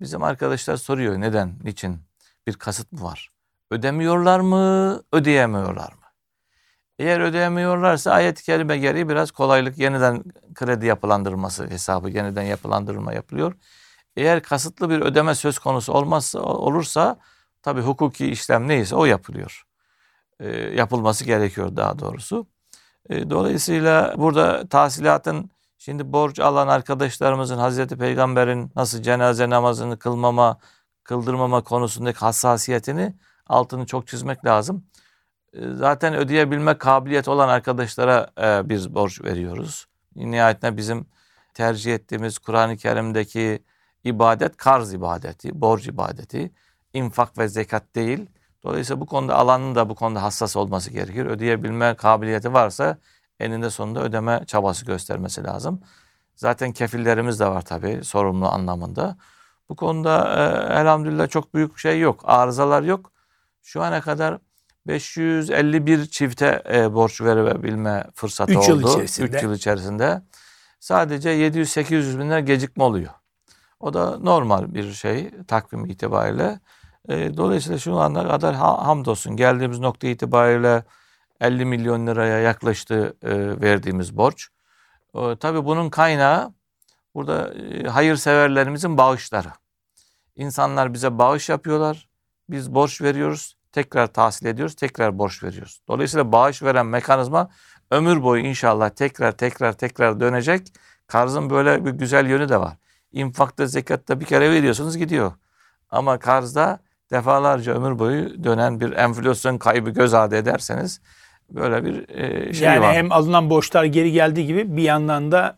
bizim 0.02 0.24
arkadaşlar 0.24 0.78
soruyor 0.78 1.22
neden, 1.22 1.54
niçin? 1.64 2.00
Bir 2.48 2.54
kasıt 2.54 2.92
mı 2.92 3.04
var? 3.04 3.30
Ödemiyorlar 3.72 4.40
mı, 4.40 5.02
ödeyemiyorlar 5.12 5.92
mı? 5.92 6.08
Eğer 7.00 7.20
ödeyemiyorlarsa 7.20 8.12
ayet-i 8.12 8.44
kerime 8.44 8.78
gereği 8.78 9.10
biraz 9.10 9.32
kolaylık 9.32 9.78
yeniden 9.78 10.24
kredi 10.56 10.86
yapılandırması 10.86 11.68
hesabı 11.68 12.10
yeniden 12.10 12.42
yapılandırma 12.42 13.14
yapılıyor. 13.14 13.54
Eğer 14.18 14.44
kasıtlı 14.44 14.90
bir 14.90 15.02
ödeme 15.02 15.36
söz 15.36 15.60
konusu 15.60 15.94
olmazsa 15.94 16.40
olursa 16.40 17.20
tabi 17.62 17.82
hukuki 17.82 18.28
işlem 18.28 18.68
neyse 18.68 18.96
o 18.96 19.06
yapılıyor. 19.06 19.64
E, 20.40 20.50
yapılması 20.58 21.26
gerekiyor 21.26 21.76
daha 21.76 22.00
doğrusu. 22.00 22.48
E, 23.10 23.30
dolayısıyla 23.30 24.14
burada 24.18 24.68
tahsilatın 24.68 25.52
şimdi 25.78 26.14
borç 26.14 26.40
alan 26.40 26.68
arkadaşlarımızın 26.68 27.58
Hazreti 27.58 27.98
Peygamber'in 27.98 28.72
nasıl 28.76 29.02
cenaze 29.02 29.50
namazını 29.50 30.00
kılmama, 30.00 30.58
kıldırmama 31.04 31.64
konusundaki 31.64 32.20
hassasiyetini 32.20 33.16
altını 33.48 33.86
çok 33.86 34.08
çizmek 34.08 34.46
lazım. 34.46 34.86
E, 35.54 35.60
zaten 35.74 36.16
ödeyebilme 36.16 36.78
kabiliyet 36.78 37.28
olan 37.28 37.50
arkadaşlara 37.50 38.32
e, 38.42 38.70
biz 38.70 38.94
borç 38.94 39.22
veriyoruz. 39.24 39.88
Nihayetinde 40.16 40.78
bizim 40.78 41.08
tercih 41.54 41.96
ettiğimiz 41.96 42.40
Kur'an-ı 42.40 42.78
Kerim'deki 42.78 43.64
ibadet 44.08 44.58
karz 44.58 44.94
ibadeti, 44.94 45.62
borç 45.62 45.88
ibadeti, 45.88 46.52
infak 46.94 47.38
ve 47.38 47.48
zekat 47.48 47.96
değil. 47.96 48.26
Dolayısıyla 48.64 49.02
bu 49.02 49.06
konuda 49.06 49.36
alanın 49.36 49.76
da 49.76 49.90
bu 49.90 49.96
konuda 49.96 50.24
hassas 50.24 50.56
olması 50.56 50.92
gerekir. 50.92 51.26
Ödeyebilme 51.26 51.96
kabiliyeti 51.96 52.54
varsa 52.54 52.98
eninde 53.40 53.70
sonunda 53.70 54.04
ödeme 54.04 54.44
çabası 54.48 54.86
göstermesi 54.86 55.44
lazım. 55.44 55.82
Zaten 56.36 56.72
kefillerimiz 56.72 57.40
de 57.40 57.48
var 57.48 57.62
tabii 57.62 58.04
sorumlu 58.04 58.48
anlamında. 58.48 59.18
Bu 59.70 59.76
konuda 59.76 60.18
e, 60.20 60.74
elhamdülillah 60.82 61.30
çok 61.30 61.54
büyük 61.54 61.78
şey 61.78 62.00
yok. 62.00 62.22
Arızalar 62.24 62.84
yok. 62.84 63.12
Şu 63.64 63.84
ana 63.84 64.02
kadar 64.02 64.38
551 64.88 66.06
çifte 66.06 66.64
e, 66.74 66.94
borç 66.94 67.22
verebilme 67.22 68.04
fırsatı 68.14 68.52
Üç 68.52 68.58
oldu. 68.58 68.70
yıl 68.70 68.90
içerisinde. 68.90 69.38
3 69.38 69.44
yıl 69.44 69.54
içerisinde. 69.54 70.22
Sadece 70.80 71.30
700-800 71.30 72.20
bin 72.20 72.30
lira 72.30 72.40
gecikme 72.40 72.84
oluyor. 72.84 73.12
O 73.80 73.94
da 73.94 74.20
normal 74.20 74.74
bir 74.74 74.92
şey 74.92 75.32
takvim 75.48 75.86
itibariyle. 75.86 76.60
E, 77.10 77.38
dolayısıyla 77.38 77.80
şu 77.80 77.96
ana 77.96 78.28
kadar 78.28 78.56
ha, 78.56 78.88
hamdolsun 78.88 79.36
geldiğimiz 79.36 79.80
nokta 79.80 80.08
itibariyle 80.08 80.84
50 81.42 81.66
milyon 81.66 82.08
liraya 82.08 82.40
yaklaştı 82.40 83.18
e, 83.24 83.62
verdiğimiz 83.62 84.18
borç. 84.18 84.48
E, 85.16 85.36
tabii 85.36 85.66
bunun 85.66 85.90
kaynağı 85.90 86.54
burada 87.16 87.54
e, 87.54 87.84
hayırseverlerimizin 87.84 88.98
bağışları. 88.98 89.50
İnsanlar 90.36 90.94
bize 90.94 91.18
bağış 91.18 91.50
yapıyorlar. 91.50 92.08
Biz 92.50 92.76
borç 92.76 93.02
veriyoruz. 93.02 93.58
Tekrar 93.72 94.08
tahsil 94.08 94.46
ediyoruz. 94.46 94.76
Tekrar 94.76 95.20
borç 95.20 95.44
veriyoruz. 95.44 95.82
Dolayısıyla 95.88 96.32
bağış 96.32 96.64
veren 96.64 96.86
mekanizma 96.86 97.50
ömür 97.92 98.24
boyu 98.24 98.44
inşallah 98.44 98.90
tekrar 98.90 99.32
tekrar 99.32 99.74
tekrar 99.74 100.20
dönecek. 100.20 100.74
Karzın 101.08 101.50
böyle 101.50 101.86
bir 101.86 101.92
güzel 101.92 102.30
yönü 102.30 102.50
de 102.50 102.60
var. 102.60 102.78
İnfakta, 103.18 103.66
zekatta 103.66 104.20
bir 104.20 104.26
kere 104.26 104.52
veriyorsunuz 104.52 104.98
gidiyor. 104.98 105.32
Ama 105.90 106.20
karzda 106.20 106.80
defalarca 107.12 107.74
ömür 107.74 108.00
boyu 108.00 108.44
dönen 108.44 108.80
bir 108.80 108.92
enflasyon 108.92 109.58
kaybı 109.58 109.90
göz 109.90 110.14
ardı 110.14 110.36
ederseniz 110.36 111.02
böyle 111.50 111.86
bir 111.86 112.10
e, 112.10 112.54
şey 112.54 112.68
yani 112.68 112.82
var. 112.82 112.94
hem 112.94 113.12
alınan 113.12 113.50
borçlar 113.50 113.84
geri 113.84 114.12
geldiği 114.12 114.48
gibi 114.48 114.78
bir 114.78 114.84
yandan 114.84 115.32
da 115.32 115.58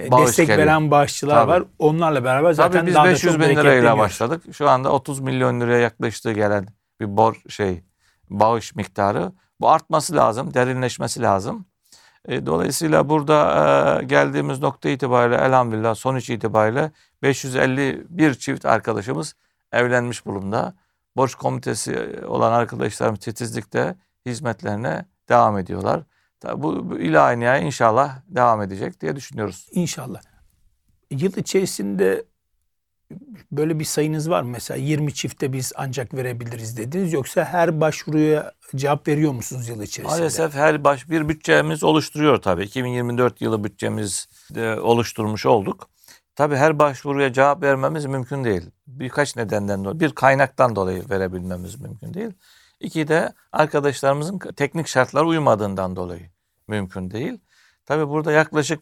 e, 0.00 0.10
Bağış 0.10 0.28
destek 0.28 0.46
geliyor. 0.46 0.66
veren 0.66 0.90
bağışçılar 0.90 1.34
Tabii. 1.34 1.50
var. 1.50 1.62
Onlarla 1.78 2.24
beraber 2.24 2.52
zaten 2.52 2.78
Tabii 2.78 2.86
biz 2.86 2.94
daha 2.94 3.04
da 3.04 3.10
500 3.10 3.32
çok 3.32 3.42
bin 3.42 3.56
lirayla 3.56 3.98
başladık. 3.98 4.42
Şu 4.52 4.68
anda 4.68 4.92
30 4.92 5.20
milyon 5.20 5.60
liraya 5.60 5.78
yaklaştığı 5.78 6.32
gelen 6.32 6.66
bir 7.00 7.16
bor 7.16 7.42
şey 7.48 7.82
bağış 8.30 8.74
miktarı. 8.74 9.32
Bu 9.60 9.70
artması 9.70 10.16
lazım, 10.16 10.54
derinleşmesi 10.54 11.22
lazım. 11.22 11.66
E, 12.28 12.46
dolayısıyla 12.46 13.08
burada 13.08 14.00
e, 14.02 14.04
geldiğimiz 14.04 14.60
nokta 14.60 14.88
itibariyle 14.88 15.36
elhamdülillah 15.36 15.94
sonuç 15.94 16.30
itibariyle 16.30 16.90
551 17.22 18.34
çift 18.34 18.66
arkadaşımız 18.66 19.34
evlenmiş 19.72 20.26
bulunda. 20.26 20.74
Borç 21.16 21.34
komitesi 21.34 22.20
olan 22.26 22.52
arkadaşlarımız 22.52 23.20
titizlikte 23.20 23.96
hizmetlerine 24.26 25.04
devam 25.28 25.58
ediyorlar. 25.58 26.02
Bu, 26.54 26.98
ilahi 26.98 27.64
inşallah 27.64 28.18
devam 28.28 28.62
edecek 28.62 29.00
diye 29.00 29.16
düşünüyoruz. 29.16 29.68
İnşallah. 29.72 30.20
Yıl 31.10 31.36
içerisinde 31.36 32.24
böyle 33.52 33.78
bir 33.78 33.84
sayınız 33.84 34.30
var 34.30 34.42
mı? 34.42 34.50
Mesela 34.50 34.78
20 34.78 35.14
çifte 35.14 35.52
biz 35.52 35.72
ancak 35.76 36.14
verebiliriz 36.14 36.76
dediniz. 36.76 37.12
Yoksa 37.12 37.44
her 37.44 37.80
başvuruya 37.80 38.52
cevap 38.76 39.08
veriyor 39.08 39.32
musunuz 39.32 39.68
yıl 39.68 39.82
içerisinde? 39.82 40.18
Maalesef 40.18 40.54
her 40.54 40.84
baş 40.84 41.10
bir 41.10 41.28
bütçemiz 41.28 41.84
oluşturuyor 41.84 42.42
tabii. 42.42 42.64
2024 42.64 43.40
yılı 43.40 43.64
bütçemiz 43.64 44.28
oluşturmuş 44.80 45.46
olduk. 45.46 45.88
Tabii 46.36 46.56
her 46.56 46.78
başvuruya 46.78 47.32
cevap 47.32 47.62
vermemiz 47.62 48.06
mümkün 48.06 48.44
değil. 48.44 48.70
Birkaç 48.86 49.36
nedenden 49.36 49.84
dolayı. 49.84 50.00
Bir 50.00 50.10
kaynaktan 50.10 50.76
dolayı 50.76 51.10
verebilmemiz 51.10 51.80
mümkün 51.80 52.14
değil. 52.14 52.30
İki 52.80 53.08
de 53.08 53.32
arkadaşlarımızın 53.52 54.38
teknik 54.38 54.88
şartlara 54.88 55.24
uymadığından 55.24 55.96
dolayı 55.96 56.30
mümkün 56.68 57.10
değil. 57.10 57.38
Tabii 57.86 58.08
burada 58.08 58.32
yaklaşık 58.32 58.80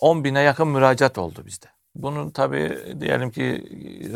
10 0.00 0.24
bine 0.24 0.40
yakın 0.40 0.68
müracaat 0.68 1.18
oldu 1.18 1.42
bizde. 1.46 1.75
Bunun 2.02 2.30
tabii 2.30 2.96
diyelim 3.00 3.30
ki 3.30 3.42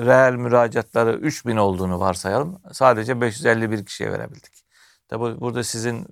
reel 0.07 0.35
müracaatları 0.35 1.13
3 1.17 1.47
bin 1.47 1.57
olduğunu 1.57 2.01
varsayalım. 2.01 2.63
Sadece 2.73 3.21
551 3.21 3.85
kişiye 3.87 4.13
verebildik. 4.13 4.65
Tabii 5.09 5.41
burada 5.41 5.65
sizin 5.65 6.07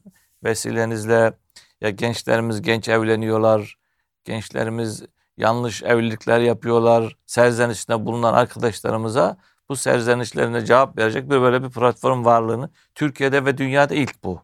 vesilenizle 0.45 1.33
ya 1.81 1.91
gençlerimiz 1.91 2.63
genç 2.63 2.89
evleniyorlar. 2.89 3.79
Gençlerimiz 4.25 5.03
yanlış 5.37 5.83
evlilikler 5.83 6.41
yapıyorlar. 6.41 7.17
Serzenişinde 7.27 8.07
bulunan 8.07 8.35
arkadaşlarımıza 8.35 9.37
bu 9.69 9.77
serzenişlerine 9.77 10.65
cevap 10.65 10.99
verecek 10.99 11.31
bir 11.31 11.41
böyle 11.41 11.63
bir 11.63 11.71
platform 11.71 12.25
varlığını 12.25 12.71
Türkiye'de 12.95 13.45
ve 13.45 13.59
dünyada 13.59 13.95
ilk 13.95 14.25
bu. 14.25 14.43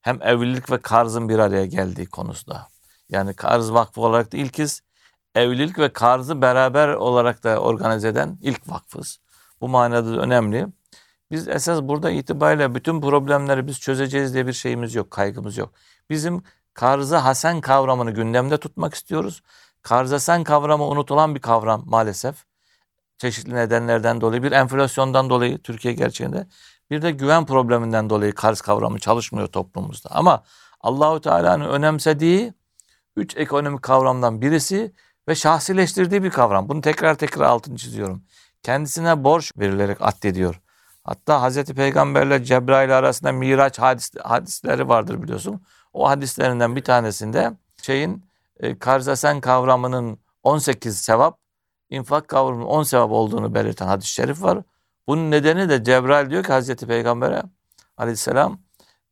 Hem 0.00 0.22
evlilik 0.22 0.70
ve 0.70 0.78
karzın 0.78 1.28
bir 1.28 1.38
araya 1.38 1.66
geldiği 1.66 2.06
konusunda. 2.06 2.68
Yani 3.08 3.34
Karz 3.34 3.72
Vakfı 3.72 4.00
olarak 4.00 4.32
da 4.32 4.36
ilkiz. 4.36 4.82
Evlilik 5.34 5.78
ve 5.78 5.92
karzı 5.92 6.42
beraber 6.42 6.88
olarak 6.88 7.44
da 7.44 7.58
organize 7.58 8.08
eden 8.08 8.38
ilk 8.42 8.68
vakfız. 8.68 9.20
Bu 9.60 9.68
manada 9.68 10.12
da 10.12 10.20
önemli. 10.20 10.66
Biz 11.30 11.48
esas 11.48 11.82
burada 11.82 12.10
itibariyle 12.10 12.74
bütün 12.74 13.00
problemleri 13.00 13.66
biz 13.66 13.80
çözeceğiz 13.80 14.34
diye 14.34 14.46
bir 14.46 14.52
şeyimiz 14.52 14.94
yok, 14.94 15.10
kaygımız 15.10 15.56
yok. 15.56 15.72
Bizim 16.10 16.42
karzı 16.74 17.16
hasen 17.16 17.60
kavramını 17.60 18.10
gündemde 18.10 18.58
tutmak 18.58 18.94
istiyoruz. 18.94 19.42
Karz 19.82 20.12
hasen 20.12 20.44
kavramı 20.44 20.84
unutulan 20.84 21.34
bir 21.34 21.40
kavram 21.40 21.82
maalesef. 21.86 22.44
Çeşitli 23.18 23.54
nedenlerden 23.54 24.20
dolayı, 24.20 24.42
bir 24.42 24.52
enflasyondan 24.52 25.30
dolayı 25.30 25.58
Türkiye 25.58 25.94
gerçeğinde, 25.94 26.46
bir 26.90 27.02
de 27.02 27.10
güven 27.10 27.46
probleminden 27.46 28.10
dolayı 28.10 28.34
karz 28.34 28.60
kavramı 28.60 28.98
çalışmıyor 28.98 29.48
toplumumuzda. 29.48 30.08
Ama 30.12 30.42
Allahu 30.80 31.20
Teala'nın 31.20 31.68
önemsediği 31.68 32.54
üç 33.16 33.36
ekonomik 33.36 33.82
kavramdan 33.82 34.40
birisi 34.40 34.92
ve 35.30 35.34
şahsileştirdiği 35.34 36.22
bir 36.22 36.30
kavram. 36.30 36.68
Bunu 36.68 36.80
tekrar 36.80 37.14
tekrar 37.14 37.44
altını 37.44 37.76
çiziyorum. 37.76 38.22
Kendisine 38.62 39.24
borç 39.24 39.52
verilerek 39.58 39.96
addediyor. 40.00 40.60
Hatta 41.04 41.42
Hazreti 41.42 41.74
Peygamberle 41.74 42.44
Cebrail 42.44 42.98
arasında 42.98 43.32
Miraç 43.32 43.78
hadis, 43.78 44.12
hadisleri 44.22 44.88
vardır 44.88 45.22
biliyorsun. 45.22 45.62
O 45.92 46.08
hadislerinden 46.08 46.76
bir 46.76 46.84
tanesinde 46.84 47.52
şeyin 47.82 48.24
e, 48.60 48.78
karzasen 48.78 49.40
kavramının 49.40 50.18
18 50.42 50.98
sevap, 50.98 51.38
infak 51.90 52.28
kavramının 52.28 52.66
10 52.66 52.82
sevap 52.82 53.10
olduğunu 53.10 53.54
belirten 53.54 53.86
hadis-i 53.86 54.10
şerif 54.10 54.42
var. 54.42 54.58
Bunun 55.06 55.30
nedeni 55.30 55.68
de 55.68 55.84
Cebrail 55.84 56.30
diyor 56.30 56.44
ki 56.44 56.52
Hazreti 56.52 56.86
Peygamber'e 56.86 57.42
aleyhisselam 57.96 58.58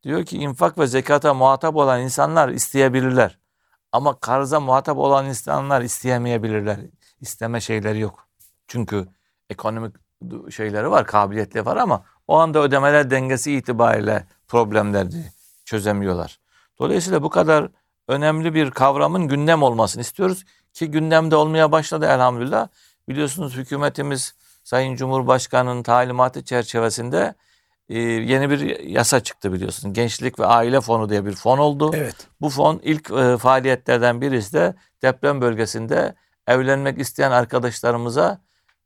diyor 0.03 0.25
ki 0.25 0.39
infak 0.39 0.79
ve 0.79 0.87
zekata 0.87 1.35
muhatap 1.35 1.77
olan 1.77 2.01
insanlar 2.01 2.49
isteyebilirler. 2.49 3.39
Ama 3.93 4.21
karza 4.21 4.61
muhatap 4.61 4.99
olan 4.99 5.27
insanlar 5.27 5.83
isteyemeyebilirler. 5.83 6.81
İsteme 7.21 7.61
şeyleri 7.61 8.01
yok. 8.01 8.29
Çünkü 8.69 9.09
ekonomik 9.51 9.97
şeyleri 10.51 10.91
var, 10.91 11.07
kabiliyetleri 11.07 11.67
var 11.67 11.77
ama 11.77 12.05
o 12.29 12.37
anda 12.37 12.59
ödemeler 12.59 13.11
dengesi 13.11 13.53
itibariyle 13.53 14.27
problemleri 14.49 15.33
çözemiyorlar. 15.65 16.41
Dolayısıyla 16.79 17.23
bu 17.23 17.31
kadar 17.31 17.71
önemli 18.09 18.55
bir 18.55 18.71
kavramın 18.71 19.29
gündem 19.29 19.63
olmasını 19.63 20.03
istiyoruz 20.03 20.45
ki 20.73 20.91
gündemde 20.91 21.37
olmaya 21.37 21.73
başladı 21.73 22.07
elhamdülillah. 22.07 22.69
Biliyorsunuz 23.09 23.57
hükümetimiz 23.57 24.35
Sayın 24.65 24.97
Cumhurbaşkanı'nın 24.97 25.83
talimatı 25.83 26.45
çerçevesinde 26.45 27.35
e, 27.89 27.99
yeni 27.99 28.51
bir 28.51 28.81
yasa 28.81 29.21
çıktı 29.21 29.53
biliyorsunuz. 29.53 29.95
Gençlik 29.95 30.39
ve 30.39 30.47
Aile 30.47 30.81
Fonu 30.81 31.09
diye 31.09 31.27
bir 31.27 31.33
fon 31.33 31.59
oldu. 31.59 31.91
Evet. 31.95 32.17
Bu 32.41 32.49
fon 32.51 32.81
ilk 32.83 33.11
e, 33.11 33.37
faaliyetlerden 33.37 34.21
birisi 34.21 34.53
de 34.53 34.75
deprem 35.03 35.41
bölgesinde 35.41 36.15
evlenmek 36.47 36.99
isteyen 36.99 37.31
arkadaşlarımıza 37.31 38.41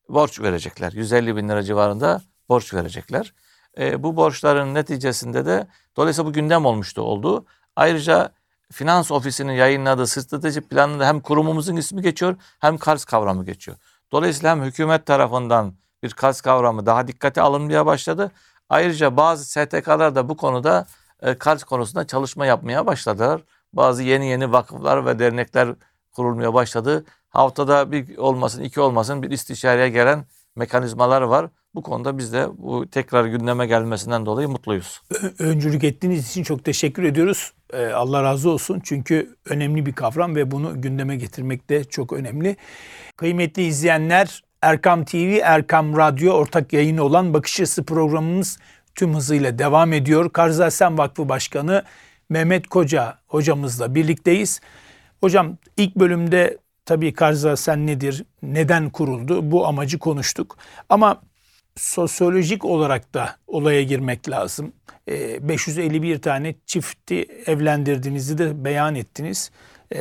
borç 0.08 0.40
verecekler. 0.40 0.92
150 0.92 1.36
bin 1.36 1.48
lira 1.48 1.62
civarında 1.62 2.20
borç 2.48 2.74
verecekler. 2.74 3.34
E, 3.78 4.02
bu 4.02 4.16
borçların 4.16 4.74
neticesinde 4.74 5.46
de 5.46 5.66
dolayısıyla 5.96 6.28
bu 6.28 6.32
gündem 6.32 6.66
olmuştu 6.66 7.02
oldu. 7.02 7.46
Ayrıca 7.76 8.32
Finans 8.72 9.10
Ofisi'nin 9.10 9.52
yayınladığı 9.52 10.06
strateji 10.06 10.60
planında 10.60 11.06
hem 11.06 11.20
kurumumuzun 11.20 11.76
ismi 11.76 12.02
geçiyor 12.02 12.36
hem 12.60 12.78
Kars 12.78 13.04
kavramı 13.04 13.44
geçiyor. 13.44 13.76
Dolayısıyla 14.12 14.50
hem 14.50 14.62
hükümet 14.62 15.06
tarafından 15.06 15.74
bir 16.02 16.10
Kars 16.10 16.40
kavramı 16.40 16.86
daha 16.86 17.08
dikkate 17.08 17.40
alınmaya 17.40 17.86
başladı. 17.86 18.30
Ayrıca 18.72 19.16
bazı 19.16 19.44
STK'lar 19.44 20.14
da 20.14 20.28
bu 20.28 20.36
konuda 20.36 20.86
e, 21.22 21.34
Kars 21.34 21.64
konusunda 21.64 22.06
çalışma 22.06 22.46
yapmaya 22.46 22.86
başladılar. 22.86 23.40
Bazı 23.72 24.02
yeni 24.02 24.26
yeni 24.26 24.52
vakıflar 24.52 25.06
ve 25.06 25.18
dernekler 25.18 25.68
kurulmaya 26.12 26.54
başladı. 26.54 27.04
Haftada 27.28 27.92
bir 27.92 28.16
olmasın, 28.16 28.62
iki 28.62 28.80
olmasın 28.80 29.22
bir 29.22 29.30
istişareye 29.30 29.88
gelen 29.88 30.24
mekanizmalar 30.56 31.22
var. 31.22 31.50
Bu 31.74 31.82
konuda 31.82 32.18
biz 32.18 32.32
de 32.32 32.48
bu 32.58 32.90
tekrar 32.90 33.24
gündeme 33.24 33.66
gelmesinden 33.66 34.26
dolayı 34.26 34.48
mutluyuz. 34.48 35.02
Öncülük 35.38 35.84
ettiğiniz 35.84 36.30
için 36.30 36.42
çok 36.42 36.64
teşekkür 36.64 37.02
ediyoruz. 37.02 37.52
Ee, 37.72 37.86
Allah 37.86 38.22
razı 38.22 38.50
olsun. 38.50 38.80
Çünkü 38.84 39.36
önemli 39.44 39.86
bir 39.86 39.92
kavram 39.92 40.36
ve 40.36 40.50
bunu 40.50 40.82
gündeme 40.82 41.16
getirmek 41.16 41.70
de 41.70 41.84
çok 41.84 42.12
önemli. 42.12 42.56
Kıymetli 43.16 43.62
izleyenler, 43.62 44.42
Erkam 44.62 45.04
TV, 45.04 45.38
Erkam 45.42 45.96
Radyo 45.96 46.32
ortak 46.32 46.72
yayını 46.72 47.02
olan 47.02 47.34
Bakış 47.34 47.60
Açısı 47.60 47.84
programımız 47.84 48.58
tüm 48.94 49.14
hızıyla 49.14 49.58
devam 49.58 49.92
ediyor. 49.92 50.32
Karzasen 50.32 50.98
Vakfı 50.98 51.28
Başkanı 51.28 51.82
Mehmet 52.28 52.66
Koca 52.66 53.18
hocamızla 53.26 53.94
birlikteyiz. 53.94 54.60
Hocam 55.20 55.56
ilk 55.76 55.96
bölümde 55.96 56.58
tabii 56.84 57.12
Karzasen 57.12 57.86
nedir, 57.86 58.24
neden 58.42 58.90
kuruldu 58.90 59.50
bu 59.50 59.66
amacı 59.66 59.98
konuştuk. 59.98 60.56
Ama 60.88 61.22
sosyolojik 61.76 62.64
olarak 62.64 63.14
da 63.14 63.36
olaya 63.46 63.82
girmek 63.82 64.30
lazım. 64.30 64.72
551 65.08 66.22
tane 66.22 66.54
çifti 66.66 67.26
evlendirdiğinizi 67.46 68.38
de 68.38 68.64
beyan 68.64 68.94
ettiniz. 68.94 69.50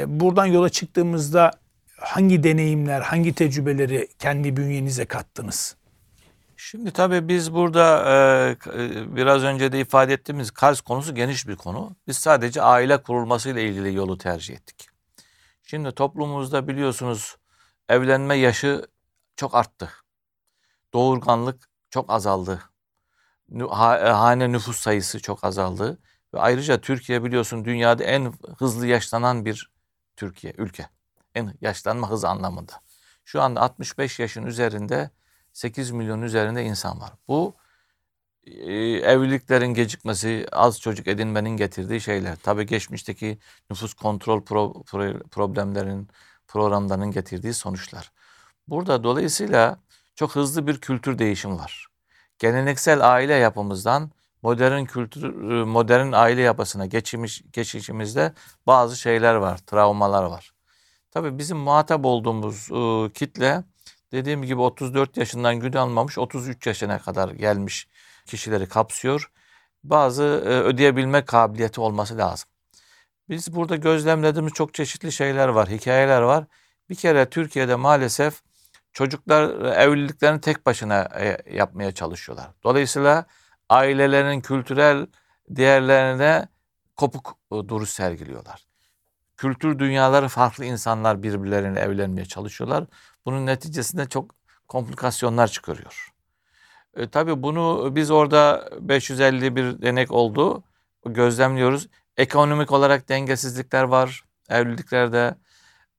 Buradan 0.05 0.45
yola 0.45 0.69
çıktığımızda 0.69 1.51
hangi 2.01 2.43
deneyimler, 2.43 3.01
hangi 3.01 3.33
tecrübeleri 3.33 4.07
kendi 4.19 4.57
bünyenize 4.57 5.05
kattınız? 5.05 5.75
Şimdi 6.57 6.91
tabii 6.91 7.27
biz 7.27 7.53
burada 7.53 8.05
e, 8.75 9.15
biraz 9.15 9.43
önce 9.43 9.71
de 9.71 9.79
ifade 9.79 10.13
ettiğimiz 10.13 10.51
Kars 10.51 10.81
konusu 10.81 11.15
geniş 11.15 11.47
bir 11.47 11.55
konu. 11.55 11.95
Biz 12.07 12.17
sadece 12.17 12.61
aile 12.61 12.97
kurulmasıyla 12.97 13.61
ilgili 13.61 13.95
yolu 13.95 14.17
tercih 14.17 14.53
ettik. 14.53 14.87
Şimdi 15.63 15.91
toplumumuzda 15.91 16.67
biliyorsunuz 16.67 17.37
evlenme 17.89 18.35
yaşı 18.35 18.87
çok 19.35 19.55
arttı. 19.55 19.89
Doğurganlık 20.93 21.69
çok 21.89 22.09
azaldı. 22.09 22.61
Hane 23.69 24.51
nüfus 24.51 24.79
sayısı 24.79 25.19
çok 25.19 25.43
azaldı. 25.43 25.97
Ve 26.33 26.39
ayrıca 26.39 26.81
Türkiye 26.81 27.23
biliyorsun 27.23 27.65
dünyada 27.65 28.03
en 28.03 28.33
hızlı 28.57 28.87
yaşlanan 28.87 29.45
bir 29.45 29.71
Türkiye, 30.15 30.53
ülke. 30.57 30.87
En 31.35 31.53
yaşlanma 31.61 32.09
hızı 32.09 32.29
anlamında. 32.29 32.73
Şu 33.25 33.41
anda 33.41 33.61
65 33.61 34.19
yaşın 34.19 34.45
üzerinde 34.45 35.09
8 35.53 35.91
milyon 35.91 36.21
üzerinde 36.21 36.63
insan 36.63 37.01
var. 37.01 37.11
Bu 37.27 37.55
e, 38.43 38.73
evliliklerin 38.97 39.73
gecikmesi, 39.73 40.45
az 40.51 40.79
çocuk 40.81 41.07
edinmenin 41.07 41.57
getirdiği 41.57 42.01
şeyler. 42.01 42.35
Tabii 42.35 42.65
geçmişteki 42.65 43.37
nüfus 43.69 43.93
kontrol 43.93 44.41
pro, 44.45 44.83
pro, 44.83 45.19
problemlerin, 45.31 46.07
programlarının 46.47 47.11
getirdiği 47.11 47.53
sonuçlar. 47.53 48.11
Burada 48.67 49.03
dolayısıyla 49.03 49.79
çok 50.15 50.35
hızlı 50.35 50.67
bir 50.67 50.81
kültür 50.81 51.19
değişimi 51.19 51.57
var. 51.57 51.87
Geleneksel 52.39 53.11
aile 53.13 53.33
yapımızdan 53.33 54.11
modern 54.41 54.85
kültür, 54.85 55.33
modern 55.63 56.11
aile 56.11 56.41
yapısına 56.41 56.85
geçmiş, 56.85 57.43
geçişimizde 57.53 58.33
bazı 58.67 58.97
şeyler 58.97 59.35
var, 59.35 59.57
travmalar 59.57 60.23
var. 60.23 60.51
Tabii 61.11 61.37
bizim 61.37 61.57
muhatap 61.57 62.05
olduğumuz 62.05 62.71
e, 62.71 63.13
kitle 63.13 63.63
dediğim 64.11 64.43
gibi 64.43 64.61
34 64.61 65.17
yaşından 65.17 65.59
gün 65.59 65.73
almamış 65.73 66.17
33 66.17 66.67
yaşına 66.67 66.99
kadar 66.99 67.29
gelmiş 67.29 67.87
kişileri 68.25 68.69
kapsıyor. 68.69 69.31
Bazı 69.83 70.23
e, 70.23 70.49
ödeyebilme 70.49 71.25
kabiliyeti 71.25 71.81
olması 71.81 72.17
lazım. 72.17 72.49
Biz 73.29 73.55
burada 73.55 73.75
gözlemlediğimiz 73.75 74.53
çok 74.53 74.73
çeşitli 74.73 75.11
şeyler 75.11 75.47
var, 75.47 75.69
hikayeler 75.69 76.21
var. 76.21 76.45
Bir 76.89 76.95
kere 76.95 77.29
Türkiye'de 77.29 77.75
maalesef 77.75 78.41
çocuklar 78.93 79.73
evliliklerini 79.75 80.41
tek 80.41 80.65
başına 80.65 81.09
e, 81.19 81.37
yapmaya 81.55 81.91
çalışıyorlar. 81.91 82.49
Dolayısıyla 82.63 83.25
ailelerin 83.69 84.41
kültürel 84.41 85.07
değerlerine 85.49 86.47
kopuk 86.95 87.37
duruş 87.51 87.89
sergiliyorlar. 87.89 88.70
Kültür 89.41 89.79
dünyaları 89.79 90.27
farklı 90.27 90.65
insanlar 90.65 91.23
birbirleriyle 91.23 91.79
evlenmeye 91.79 92.25
çalışıyorlar. 92.25 92.85
Bunun 93.25 93.45
neticesinde 93.45 94.05
çok 94.05 94.35
komplikasyonlar 94.67 95.47
çıkarıyor. 95.47 96.13
E, 96.97 97.09
tabii 97.09 97.43
bunu 97.43 97.95
biz 97.95 98.11
orada 98.11 98.69
551 98.79 99.81
denek 99.81 100.11
oldu. 100.11 100.63
Gözlemliyoruz. 101.05 101.87
Ekonomik 102.17 102.71
olarak 102.71 103.09
dengesizlikler 103.09 103.83
var 103.83 104.23
evliliklerde. 104.49 105.35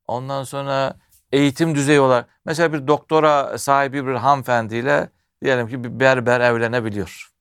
Ondan 0.07 0.43
sonra 0.43 0.95
eğitim 1.31 1.75
düzeyi 1.75 1.99
olarak 1.99 2.29
mesela 2.45 2.73
bir 2.73 2.87
doktora 2.87 3.57
sahibi 3.57 4.07
bir 4.07 4.13
hanımefendiyle 4.13 5.09
diyelim 5.43 5.67
ki 5.67 5.83
bir 5.83 5.99
berber 5.99 6.41
evlenebiliyor. 6.41 7.31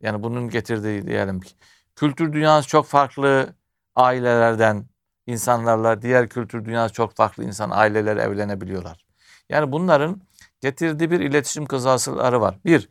Yani 0.00 0.22
bunun 0.22 0.48
getirdiği 0.48 1.06
diyelim 1.06 1.40
ki 1.40 1.54
kültür 1.96 2.32
dünyası 2.32 2.68
çok 2.68 2.86
farklı 2.86 3.54
ailelerden 3.96 4.91
insanlarla 5.26 6.02
diğer 6.02 6.28
kültür 6.28 6.64
dünyası 6.64 6.94
çok 6.94 7.16
farklı 7.16 7.44
insan 7.44 7.70
aileler 7.70 8.16
evlenebiliyorlar. 8.16 9.04
Yani 9.48 9.72
bunların 9.72 10.22
getirdiği 10.60 11.10
bir 11.10 11.20
iletişim 11.20 11.66
kazasıları 11.66 12.40
var. 12.40 12.58
Bir, 12.64 12.88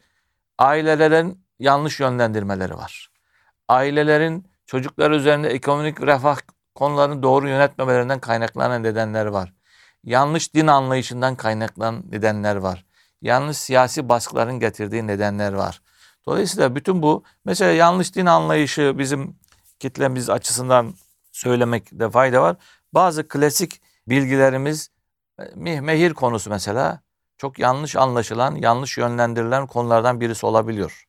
ailelerin 0.60 1.46
yanlış 1.60 2.00
yönlendirmeleri 2.00 2.76
var. 2.76 3.12
Ailelerin 3.68 4.46
çocuklar 4.66 5.12
üzerinde 5.12 5.50
ekonomik 5.50 6.02
refah 6.02 6.38
konularını 6.76 7.24
doğru 7.24 7.50
yönetmemelerinden 7.50 8.20
kaynaklanan 8.20 8.84
nedenler 8.84 9.26
var. 9.26 9.54
Yanlış 10.04 10.54
din 10.54 10.68
anlayışından 10.68 11.36
kaynaklanan 11.36 12.04
nedenler 12.10 12.56
var. 12.56 12.86
Yanlış 13.22 13.58
siyasi 13.58 14.10
baskıların 14.10 14.60
getirdiği 14.60 15.08
nedenler 15.08 15.54
var. 15.54 15.82
Dolayısıyla 16.26 16.76
bütün 16.76 17.02
bu 17.02 17.24
mesela 17.46 17.72
yanlış 17.72 18.16
din 18.16 18.26
anlayışı 18.26 18.94
bizim 18.98 19.36
kitlemiz 19.80 20.30
açısından 20.30 20.94
söylemekte 21.32 22.10
fayda 22.10 22.42
var. 22.42 22.56
Bazı 22.94 23.28
klasik 23.28 23.82
bilgilerimiz 24.08 24.90
mehir 25.56 26.14
konusu 26.14 26.50
mesela 26.50 27.02
çok 27.38 27.60
yanlış 27.60 27.96
anlaşılan, 27.96 28.56
yanlış 28.56 28.98
yönlendirilen 28.98 29.68
konulardan 29.68 30.22
birisi 30.22 30.46
olabiliyor. 30.46 31.08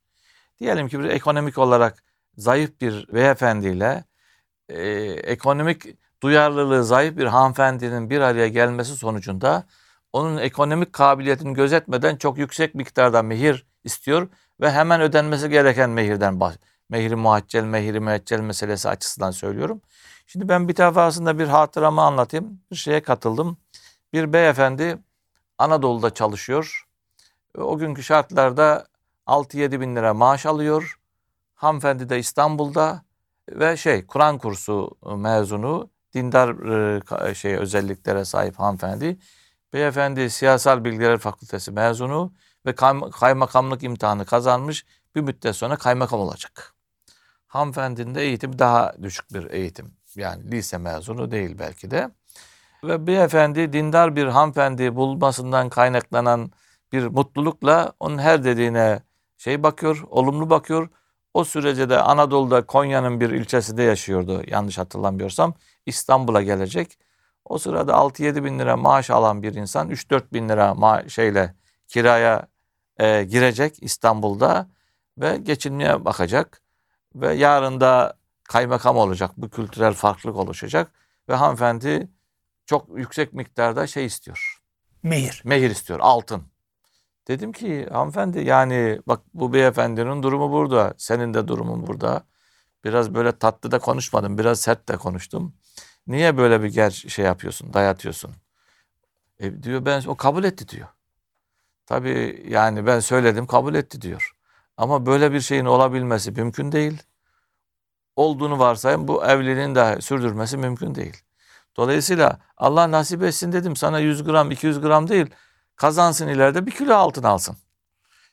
Diyelim 0.60 0.88
ki 0.88 1.00
bir 1.00 1.04
ekonomik 1.04 1.58
olarak 1.58 2.04
zayıf 2.36 2.80
bir 2.80 3.08
beyefendiyle 3.14 4.04
e, 4.68 4.82
ekonomik 5.10 5.84
duyarlılığı 6.22 6.84
zayıf 6.84 7.16
bir 7.16 7.26
hanımefendinin 7.26 8.10
bir 8.10 8.20
araya 8.20 8.48
gelmesi 8.48 8.96
sonucunda 8.96 9.64
onun 10.12 10.38
ekonomik 10.38 10.92
kabiliyetini 10.92 11.54
gözetmeden 11.54 12.16
çok 12.16 12.38
yüksek 12.38 12.74
miktarda 12.74 13.22
mehir 13.22 13.66
istiyor 13.84 14.28
ve 14.60 14.70
hemen 14.70 15.00
ödenmesi 15.00 15.50
gereken 15.50 15.90
mehirden 15.90 16.40
bahs 16.40 16.56
mehri 16.92 17.16
muhaccel, 17.16 17.64
mehri 17.64 18.00
müeccel 18.00 18.40
meselesi 18.40 18.88
açısından 18.88 19.30
söylüyorum. 19.30 19.80
Şimdi 20.26 20.48
ben 20.48 20.68
bir 20.68 20.76
defasında 20.76 21.38
bir 21.38 21.46
hatıramı 21.46 22.02
anlatayım. 22.02 22.60
Bir 22.70 22.76
şeye 22.76 23.02
katıldım. 23.02 23.56
Bir 24.12 24.32
beyefendi 24.32 24.98
Anadolu'da 25.58 26.14
çalışıyor. 26.14 26.84
O 27.58 27.78
günkü 27.78 28.02
şartlarda 28.02 28.86
6-7 29.26 29.80
bin 29.80 29.96
lira 29.96 30.14
maaş 30.14 30.46
alıyor. 30.46 30.98
Hanımefendi 31.54 32.08
de 32.08 32.18
İstanbul'da 32.18 33.02
ve 33.50 33.76
şey 33.76 34.06
Kur'an 34.06 34.38
kursu 34.38 34.96
mezunu 35.16 35.90
dindar 36.14 36.48
e, 37.28 37.34
şey 37.34 37.54
özelliklere 37.54 38.24
sahip 38.24 38.58
hanımefendi. 38.58 39.18
Beyefendi 39.72 40.30
siyasal 40.30 40.84
bilgiler 40.84 41.18
fakültesi 41.18 41.72
mezunu 41.72 42.32
ve 42.66 42.74
kaymakamlık 43.10 43.82
imtihanı 43.82 44.24
kazanmış. 44.24 44.84
Bir 45.14 45.20
müddet 45.20 45.56
sonra 45.56 45.76
kaymakam 45.76 46.20
olacak. 46.20 46.74
Hanımefendinin 47.52 48.14
de 48.14 48.22
eğitim 48.22 48.58
daha 48.58 48.92
düşük 49.02 49.34
bir 49.34 49.50
eğitim. 49.50 49.94
Yani 50.16 50.50
lise 50.50 50.78
mezunu 50.78 51.30
değil 51.30 51.58
belki 51.58 51.90
de. 51.90 52.10
Ve 52.84 53.06
beyefendi 53.06 53.72
dindar 53.72 54.16
bir 54.16 54.26
hanımefendi 54.26 54.96
bulmasından 54.96 55.68
kaynaklanan 55.68 56.50
bir 56.92 57.06
mutlulukla 57.06 57.92
onun 58.00 58.18
her 58.18 58.44
dediğine 58.44 59.02
şey 59.38 59.62
bakıyor, 59.62 60.02
olumlu 60.10 60.50
bakıyor. 60.50 60.88
O 61.34 61.44
sürece 61.44 61.90
de 61.90 61.98
Anadolu'da 61.98 62.66
Konya'nın 62.66 63.20
bir 63.20 63.30
ilçesinde 63.30 63.82
yaşıyordu 63.82 64.42
yanlış 64.46 64.78
hatırlamıyorsam. 64.78 65.54
İstanbul'a 65.86 66.42
gelecek. 66.42 66.98
O 67.44 67.58
sırada 67.58 67.92
6-7 67.92 68.44
bin 68.44 68.58
lira 68.58 68.76
maaş 68.76 69.10
alan 69.10 69.42
bir 69.42 69.54
insan 69.54 69.90
3-4 69.90 70.32
bin 70.32 70.48
lira 70.48 70.68
ma- 70.68 71.10
şeyle 71.10 71.54
kiraya 71.88 72.46
e, 72.98 73.24
girecek 73.24 73.82
İstanbul'da 73.82 74.68
ve 75.18 75.36
geçinmeye 75.36 76.04
bakacak. 76.04 76.61
Ve 77.14 77.34
yarın 77.34 77.80
da 77.80 78.18
kaymakam 78.44 78.96
olacak. 78.96 79.30
Bu 79.36 79.50
kültürel 79.50 79.92
farklılık 79.94 80.36
oluşacak. 80.36 80.92
Ve 81.28 81.34
hanımefendi 81.34 82.08
çok 82.66 82.98
yüksek 82.98 83.32
miktarda 83.32 83.86
şey 83.86 84.06
istiyor. 84.06 84.62
Mehir. 85.02 85.42
Mehir 85.44 85.70
istiyor. 85.70 86.00
Altın. 86.02 86.42
Dedim 87.28 87.52
ki 87.52 87.88
hanımefendi 87.92 88.40
yani 88.40 89.00
bak 89.06 89.20
bu 89.34 89.52
beyefendinin 89.52 90.22
durumu 90.22 90.52
burada. 90.52 90.94
Senin 90.98 91.34
de 91.34 91.48
durumun 91.48 91.86
burada. 91.86 92.24
Biraz 92.84 93.14
böyle 93.14 93.38
tatlı 93.38 93.70
da 93.70 93.78
konuşmadım. 93.78 94.38
Biraz 94.38 94.60
sert 94.60 94.88
de 94.88 94.96
konuştum. 94.96 95.54
Niye 96.06 96.36
böyle 96.36 96.62
bir 96.62 96.68
ger 96.68 96.90
şey 96.90 97.24
yapıyorsun, 97.24 97.72
dayatıyorsun? 97.72 98.32
E 99.38 99.62
diyor 99.62 99.84
ben 99.84 100.02
o 100.06 100.16
kabul 100.16 100.44
etti 100.44 100.68
diyor. 100.68 100.88
Tabii 101.86 102.46
yani 102.48 102.86
ben 102.86 103.00
söyledim 103.00 103.46
kabul 103.46 103.74
etti 103.74 104.02
diyor. 104.02 104.31
Ama 104.76 105.06
böyle 105.06 105.32
bir 105.32 105.40
şeyin 105.40 105.64
olabilmesi 105.64 106.30
mümkün 106.30 106.72
değil. 106.72 107.02
Olduğunu 108.16 108.58
varsayın 108.58 109.08
bu 109.08 109.24
evliliğin 109.24 109.74
de 109.74 110.00
sürdürmesi 110.00 110.56
mümkün 110.56 110.94
değil. 110.94 111.22
Dolayısıyla 111.76 112.38
Allah 112.56 112.90
nasip 112.90 113.22
etsin 113.22 113.52
dedim 113.52 113.76
sana 113.76 113.98
100 113.98 114.24
gram 114.24 114.50
200 114.50 114.80
gram 114.80 115.08
değil 115.08 115.26
kazansın 115.76 116.28
ileride 116.28 116.66
bir 116.66 116.70
kilo 116.70 116.94
altın 116.94 117.22
alsın. 117.22 117.56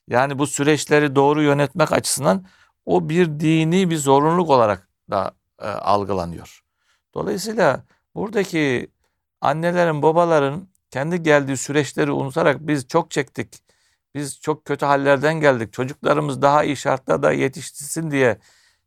Yani 0.07 0.39
bu 0.39 0.47
süreçleri 0.47 1.15
doğru 1.15 1.43
yönetmek 1.43 1.91
açısından 1.93 2.45
o 2.85 3.09
bir 3.09 3.39
dini 3.39 3.89
bir 3.89 3.97
zorunluluk 3.97 4.49
olarak 4.49 4.89
da 5.09 5.31
e, 5.59 5.67
algılanıyor. 5.67 6.63
Dolayısıyla 7.13 7.83
buradaki 8.15 8.91
annelerin, 9.41 10.01
babaların 10.01 10.67
kendi 10.91 11.23
geldiği 11.23 11.57
süreçleri 11.57 12.11
unutarak 12.11 12.67
biz 12.67 12.87
çok 12.87 13.11
çektik. 13.11 13.63
Biz 14.15 14.39
çok 14.41 14.65
kötü 14.65 14.85
hallerden 14.85 15.39
geldik. 15.39 15.73
Çocuklarımız 15.73 16.41
daha 16.41 16.63
iyi 16.63 16.77
şartlarda 16.77 17.31
yetiştirsin 17.31 18.11
diye 18.11 18.37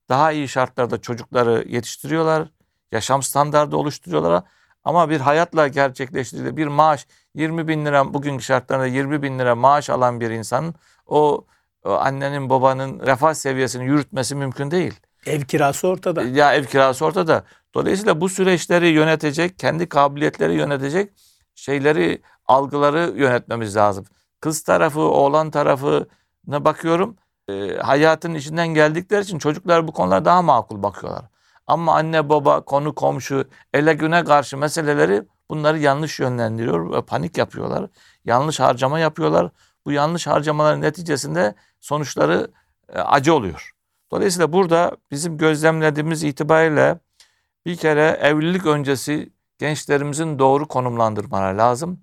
daha 0.09 0.33
iyi 0.33 0.49
şartlarda 0.49 1.01
çocukları 1.01 1.65
yetiştiriyorlar. 1.69 2.49
Yaşam 2.93 3.23
standardı 3.23 3.77
oluşturuyorlar. 3.77 4.45
Ama 4.85 5.11
bir 5.11 5.21
hayatla 5.21 5.69
gerçekleştirildiği 5.69 6.57
bir 6.57 6.67
maaş 6.67 7.07
20 7.35 7.69
bin 7.69 7.87
lira 7.87 8.15
bugünkü 8.15 8.45
şartlarda 8.45 8.87
20 8.87 9.23
bin 9.23 9.39
lira 9.39 9.55
maaş 9.55 9.91
alan 9.91 10.21
bir 10.21 10.31
insanın 10.31 10.75
o, 11.07 11.45
o 11.85 11.91
annenin 11.91 12.51
babanın 12.51 13.01
refah 13.01 13.35
seviyesini 13.35 13.85
yürütmesi 13.85 14.35
mümkün 14.35 14.71
değil. 14.71 15.01
Ev 15.27 15.41
kirası 15.41 15.89
ortada. 15.89 16.23
Ya 16.23 16.55
ev 16.55 16.65
kirası 16.65 17.05
ortada. 17.05 17.45
Dolayısıyla 17.75 18.21
bu 18.21 18.29
süreçleri 18.29 18.89
yönetecek, 18.89 19.59
kendi 19.59 19.89
kabiliyetleri 19.89 20.55
yönetecek 20.55 21.13
şeyleri, 21.55 22.23
algıları 22.47 23.13
yönetmemiz 23.17 23.77
lazım. 23.77 24.05
Kız 24.43 24.63
tarafı, 24.63 25.01
oğlan 25.01 25.51
tarafına 25.51 26.65
bakıyorum. 26.65 27.17
E, 27.49 27.77
hayatın 27.77 28.35
içinden 28.35 28.69
geldikleri 28.69 29.23
için 29.23 29.39
çocuklar 29.39 29.89
bu 29.89 29.93
konulara 29.93 30.25
daha 30.25 30.43
makul 30.43 30.83
bakıyorlar. 30.83 31.25
Ama 31.67 31.95
anne 31.95 32.29
baba, 32.29 32.61
konu 32.61 32.95
komşu, 32.95 33.45
ele 33.75 33.95
güne 33.95 34.25
karşı 34.25 34.59
meseleleri 34.59 35.23
bunları 35.51 35.79
yanlış 35.79 36.21
yönlendiriyor 36.21 36.93
ve 36.93 37.03
panik 37.03 37.39
yapıyorlar. 37.39 37.87
Yanlış 38.25 38.61
harcama 38.61 38.99
yapıyorlar. 38.99 39.51
Bu 39.87 39.93
yanlış 39.93 40.27
harcamaların 40.27 40.81
neticesinde 40.81 41.55
sonuçları 41.81 42.51
e, 42.89 42.99
acı 42.99 43.35
oluyor. 43.35 43.73
Dolayısıyla 44.13 44.53
burada 44.53 44.97
bizim 45.11 45.39
gözlemlediğimiz 45.39 46.25
itibariyle 46.25 46.99
bir 47.67 47.77
kere 47.77 48.19
evlilik 48.23 48.67
öncesi 48.67 49.33
gençlerimizin 49.59 50.39
doğru 50.39 50.69
konumlandırmaları 50.69 51.59
lazım. 51.59 52.01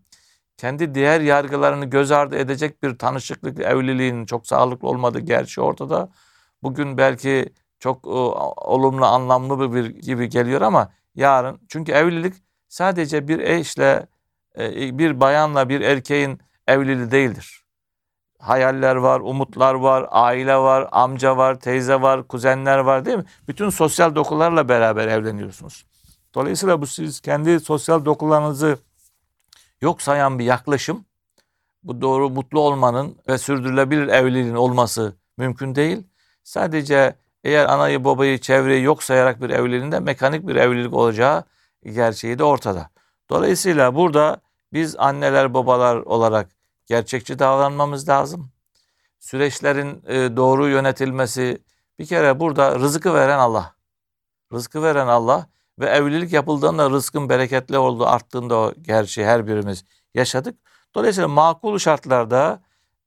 Kendi 0.60 0.96
diğer 0.96 1.22
yargılarını 1.22 1.86
göz 1.86 2.12
ardı 2.12 2.36
edecek 2.36 2.84
bir 2.84 2.98
tanışıklık 2.98 3.60
evliliğin 3.60 4.26
çok 4.26 4.48
sağlıklı 4.48 4.88
olmadığı 4.88 5.20
gerçeği 5.20 5.66
ortada. 5.66 6.10
Bugün 6.64 6.98
belki 6.98 7.54
çok 7.80 8.06
e, 8.06 8.10
olumlu, 8.10 9.06
anlamlı 9.06 9.74
bir 9.74 9.86
gibi 9.86 10.30
geliyor 10.30 10.62
ama 10.62 10.92
yarın 11.16 11.60
çünkü 11.70 11.92
evlilik 11.92 12.34
sadece 12.68 13.28
bir 13.28 13.40
eşle, 13.40 14.08
e, 14.58 14.98
bir 14.98 15.20
bayanla 15.20 15.70
bir 15.70 15.82
erkeğin 15.82 16.40
evliliği 16.68 17.12
değildir. 17.12 17.64
Hayaller 18.40 18.96
var, 18.96 19.20
umutlar 19.20 19.74
var, 19.74 20.06
aile 20.12 20.58
var, 20.58 20.90
amca 20.92 21.38
var, 21.38 21.60
teyze 21.60 22.02
var, 22.02 22.28
kuzenler 22.28 22.78
var 22.78 23.06
değil 23.06 23.18
mi? 23.18 23.26
Bütün 23.48 23.70
sosyal 23.70 24.16
dokularla 24.16 24.70
beraber 24.70 25.08
evleniyorsunuz. 25.08 25.86
Dolayısıyla 26.36 26.82
bu 26.82 26.88
siz 26.88 27.20
kendi 27.20 27.60
sosyal 27.60 28.06
dokularınızı 28.06 28.78
yok 29.82 30.02
sayan 30.02 30.40
bir 30.40 30.46
yaklaşım. 30.46 31.06
Bu 31.84 32.02
doğru 32.02 32.30
mutlu 32.30 32.60
olmanın 32.60 33.18
ve 33.30 33.38
sürdürülebilir 33.38 34.08
evliliğin 34.08 34.56
olması 34.56 35.16
mümkün 35.38 35.76
değil. 35.76 36.04
Sadece 36.44 37.16
eğer 37.44 37.66
anayı 37.66 38.04
babayı 38.04 38.38
çevreyi 38.42 38.84
yok 38.84 39.04
sayarak 39.04 39.42
bir 39.42 39.50
evliliğinde 39.50 40.00
mekanik 40.00 40.48
bir 40.48 40.56
evlilik 40.56 40.94
olacağı 40.94 41.44
gerçeği 41.86 42.40
de 42.40 42.44
ortada. 42.44 42.90
Dolayısıyla 43.30 43.96
burada 43.96 44.42
biz 44.74 44.96
anneler 45.00 45.54
babalar 45.54 45.96
olarak 45.98 46.50
gerçekçi 46.86 47.40
davranmamız 47.40 48.10
lazım. 48.10 48.52
Süreçlerin 49.20 50.04
e, 50.08 50.38
doğru 50.38 50.68
yönetilmesi 50.68 51.64
bir 52.00 52.06
kere 52.06 52.40
burada 52.40 52.80
rızkı 52.80 53.14
veren 53.14 53.40
Allah. 53.40 53.76
Rızkı 54.54 54.84
veren 54.84 55.08
Allah 55.08 55.50
ve 55.80 55.86
evlilik 55.86 56.34
yapıldığında 56.34 56.90
rızkın 56.90 57.30
bereketli 57.30 57.78
olduğu 57.78 58.06
arttığında 58.06 58.56
o 58.58 58.74
gerçeği 58.82 59.28
her 59.28 59.48
birimiz 59.48 59.86
yaşadık. 60.14 60.58
Dolayısıyla 60.96 61.28
makul 61.28 61.78
şartlarda 61.78 62.62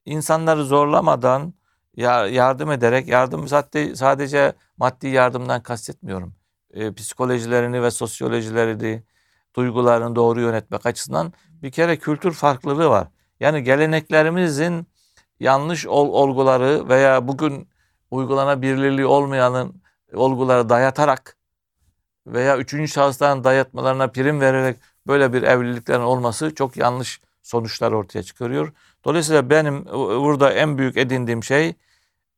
insanları 0.05 0.65
zorlamadan 0.65 1.55
yardım 1.97 2.71
ederek 2.71 3.09
yardım 3.09 3.49
sadece 3.95 4.53
maddi 4.77 5.09
yardımdan 5.09 5.63
kastetmiyorum. 5.63 6.35
E, 6.75 6.93
psikolojilerini 6.95 7.83
ve 7.83 7.91
sosyolojilerini, 7.91 9.03
duygularını 9.57 10.17
doğru 10.17 10.41
yönetmek 10.41 10.87
açısından 10.87 11.33
bir 11.63 11.71
kere 11.71 11.99
kültür 11.99 12.33
farklılığı 12.33 12.89
var. 12.89 13.09
Yani 13.41 13.63
geleneklerimizin 13.63 14.87
yanlış 15.41 15.87
ol, 15.87 16.09
olguları 16.09 16.89
veya 16.89 17.29
bugün 17.29 17.69
uygulanabilirliği 18.11 19.07
olmayanın 19.07 19.83
olguları 20.15 20.69
dayatarak 20.69 21.37
veya 22.27 22.59
üçüncü 22.59 22.89
şahısların 22.93 23.45
dayatmalarına 23.45 24.09
prim 24.09 24.41
vererek 24.41 24.77
böyle 25.07 25.33
bir 25.33 25.43
evliliklerin 25.43 26.01
olması 26.01 26.55
çok 26.55 26.77
yanlış 26.77 27.21
sonuçlar 27.43 27.93
ortaya 27.93 28.23
çıkarıyor. 28.23 28.73
Dolayısıyla 29.05 29.51
benim 29.51 29.85
burada 30.25 30.53
en 30.53 30.79
büyük 30.79 30.97
edindiğim 30.97 31.45
şey 31.45 31.75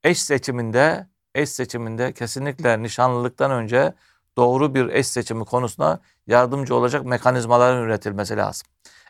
eş 0.04 0.22
seçiminde 0.22 1.06
eş 1.34 1.48
seçiminde 1.48 2.12
kesinlikle 2.12 2.82
nişanlılıktan 2.82 3.50
önce 3.50 3.94
doğru 4.36 4.74
bir 4.74 4.88
eş 4.88 5.06
seçimi 5.06 5.44
konusuna 5.44 6.00
yardımcı 6.26 6.74
olacak 6.74 7.04
mekanizmaların 7.04 7.82
üretilmesi 7.82 8.36
lazım. 8.36 8.68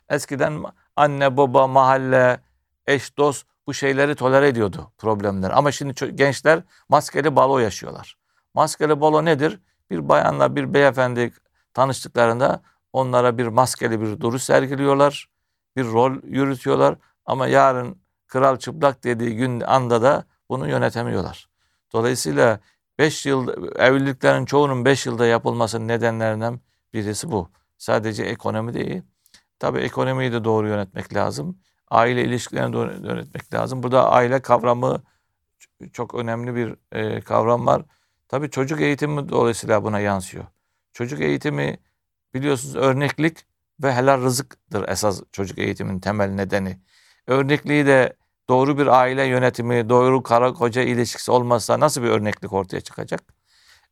Eskiden 0.08 0.64
anne, 0.96 1.36
baba, 1.36 1.66
mahalle, 1.66 2.40
eş, 2.86 3.16
dost 3.16 3.46
bu 3.66 3.74
şeyleri 3.74 4.14
tolere 4.14 4.48
ediyordu 4.48 4.92
problemler. 4.98 5.50
Ama 5.50 5.72
şimdi 5.72 6.16
gençler 6.16 6.62
maskeli 6.88 7.36
balo 7.36 7.58
yaşıyorlar. 7.58 8.16
Maskeli 8.54 9.00
balo 9.00 9.24
nedir? 9.24 9.60
Bir 9.90 10.08
bayanla 10.08 10.56
bir 10.56 10.74
beyefendi 10.74 11.32
tanıştıklarında 11.74 12.62
onlara 12.92 13.38
bir 13.38 13.46
maskeli 13.46 14.00
bir 14.00 14.20
duruş 14.20 14.42
sergiliyorlar. 14.42 15.28
Bir 15.76 15.84
rol 15.84 16.22
yürütüyorlar. 16.22 16.96
Ama 17.26 17.46
yarın 17.46 17.98
kral 18.26 18.56
çıplak 18.56 19.04
dediği 19.04 19.36
gün 19.36 19.60
anda 19.60 20.02
da 20.02 20.24
bunu 20.48 20.68
yönetemiyorlar. 20.68 21.48
Dolayısıyla 21.92 22.60
5 22.98 23.26
yıl 23.26 23.48
evliliklerin 23.76 24.44
çoğunun 24.44 24.84
5 24.84 25.06
yılda 25.06 25.26
yapılmasının 25.26 25.88
nedenlerinden 25.88 26.60
birisi 26.92 27.30
bu. 27.30 27.50
Sadece 27.78 28.24
ekonomi 28.24 28.74
değil. 28.74 29.02
Tabii 29.58 29.80
ekonomiyi 29.80 30.32
de 30.32 30.44
doğru 30.44 30.68
yönetmek 30.68 31.14
lazım. 31.14 31.58
Aile 31.90 32.24
ilişkilerini 32.24 32.72
doğru 32.72 32.92
yönetmek 32.92 33.54
lazım. 33.54 33.82
Burada 33.82 34.10
aile 34.10 34.42
kavramı 34.42 35.02
çok 35.92 36.14
önemli 36.14 36.54
bir 36.54 36.76
e, 36.92 37.20
kavram 37.20 37.66
var. 37.66 37.82
Tabii 38.28 38.50
çocuk 38.50 38.80
eğitimi 38.80 39.28
dolayısıyla 39.28 39.84
buna 39.84 40.00
yansıyor. 40.00 40.44
Çocuk 40.92 41.20
eğitimi 41.20 41.78
biliyorsunuz 42.34 42.76
örneklik 42.76 43.46
ve 43.82 43.92
helal 43.92 44.22
rızıktır 44.22 44.88
esas 44.88 45.22
çocuk 45.32 45.58
eğitimin 45.58 46.00
temel 46.00 46.28
nedeni. 46.28 46.80
Örnekliği 47.26 47.86
de 47.86 48.16
doğru 48.48 48.78
bir 48.78 48.86
aile 48.86 49.24
yönetimi, 49.24 49.88
doğru 49.88 50.22
kara 50.22 50.52
koca 50.52 50.82
ilişkisi 50.82 51.30
olmazsa 51.32 51.80
nasıl 51.80 52.02
bir 52.02 52.08
örneklik 52.08 52.52
ortaya 52.52 52.80
çıkacak? 52.80 53.20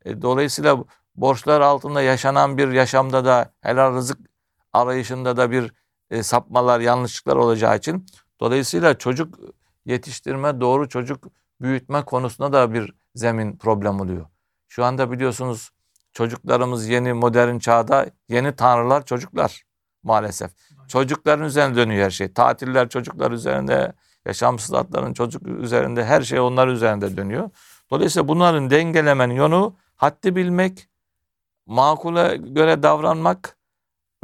E, 0.05 0.23
dolayısıyla 0.23 0.85
borçlar 1.16 1.61
altında 1.61 2.03
yaşanan 2.03 2.59
bir 2.59 2.68
yaşamda 2.73 3.25
da 3.25 3.55
helal 3.61 3.95
rızık 3.95 4.18
arayışında 4.73 5.37
da 5.37 5.51
bir 5.51 5.73
e, 6.11 6.23
sapmalar, 6.23 6.81
yanlışlıklar 6.81 7.37
olacağı 7.37 7.77
için 7.77 8.07
dolayısıyla 8.40 8.99
çocuk 8.99 9.38
yetiştirme, 9.85 10.61
doğru 10.61 10.88
çocuk 10.88 11.25
büyütme 11.61 12.05
konusunda 12.05 12.53
da 12.53 12.75
bir 12.75 12.95
zemin 13.14 13.57
problem 13.57 14.01
oluyor. 14.01 14.27
Şu 14.68 14.85
anda 14.85 15.12
biliyorsunuz 15.12 15.70
çocuklarımız 16.12 16.88
yeni 16.88 17.12
modern 17.12 17.59
çağda 17.59 18.07
yeni 18.29 18.57
tanrılar 18.57 19.07
çocuklar 19.07 19.62
maalesef. 20.03 20.51
Çocukların 20.88 21.46
üzerine 21.46 21.77
dönüyor 21.77 22.05
her 22.05 22.11
şey. 22.11 22.33
Tatiller 22.33 22.88
çocuklar 22.88 23.31
üzerinde, 23.31 23.92
yaşam 24.27 24.59
standartlarının 24.59 25.12
çocuk 25.12 25.46
üzerinde 25.46 26.05
her 26.05 26.22
şey 26.22 26.40
onlar 26.40 26.68
üzerinde 26.68 27.16
dönüyor. 27.16 27.51
Dolayısıyla 27.90 28.29
bunların 28.29 28.70
dengelemenin 28.70 29.35
yolu 29.35 29.77
haddi 29.96 30.37
bilmek, 30.37 30.88
makule 31.66 32.37
göre 32.37 32.83
davranmak, 32.83 33.57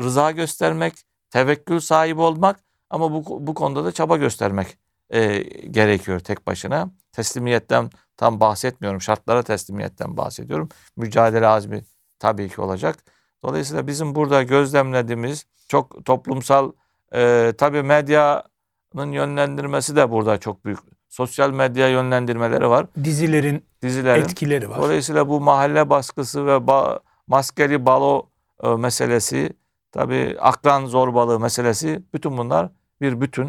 rıza 0.00 0.30
göstermek, 0.30 0.94
tevekkül 1.30 1.80
sahibi 1.80 2.20
olmak 2.20 2.60
ama 2.90 3.12
bu, 3.12 3.46
bu 3.46 3.54
konuda 3.54 3.84
da 3.84 3.92
çaba 3.92 4.16
göstermek 4.16 4.78
e, 5.10 5.38
gerekiyor 5.70 6.20
tek 6.20 6.46
başına. 6.46 6.90
Teslimiyetten 7.12 7.90
tam 8.18 8.40
bahsetmiyorum. 8.40 9.00
Şartlara 9.00 9.42
teslimiyetten 9.42 10.16
bahsediyorum. 10.16 10.68
Mücadele 10.96 11.46
azmi 11.46 11.84
tabii 12.18 12.48
ki 12.48 12.60
olacak. 12.60 12.96
Dolayısıyla 13.44 13.86
bizim 13.86 14.14
burada 14.14 14.42
gözlemlediğimiz 14.42 15.46
çok 15.68 16.04
toplumsal 16.04 16.72
e, 17.14 17.52
tabii 17.58 17.82
medyanın 17.82 19.12
yönlendirmesi 19.12 19.96
de 19.96 20.10
burada 20.10 20.38
çok 20.38 20.64
büyük. 20.64 20.78
Sosyal 21.08 21.50
medya 21.50 21.88
yönlendirmeleri 21.88 22.68
var. 22.68 22.86
Dizilerin, 23.04 23.64
Dizilerin 23.82 24.22
etkileri 24.22 24.70
var. 24.70 24.78
Dolayısıyla 24.78 25.28
bu 25.28 25.40
mahalle 25.40 25.90
baskısı 25.90 26.46
ve 26.46 26.66
ba 26.66 27.00
maskeli 27.26 27.86
balo 27.86 28.26
e, 28.62 28.68
meselesi, 28.68 29.52
tabii 29.92 30.36
akran 30.40 30.86
zorbalığı 30.86 31.40
meselesi 31.40 32.02
bütün 32.14 32.38
bunlar 32.38 32.70
bir 33.00 33.20
bütün. 33.20 33.46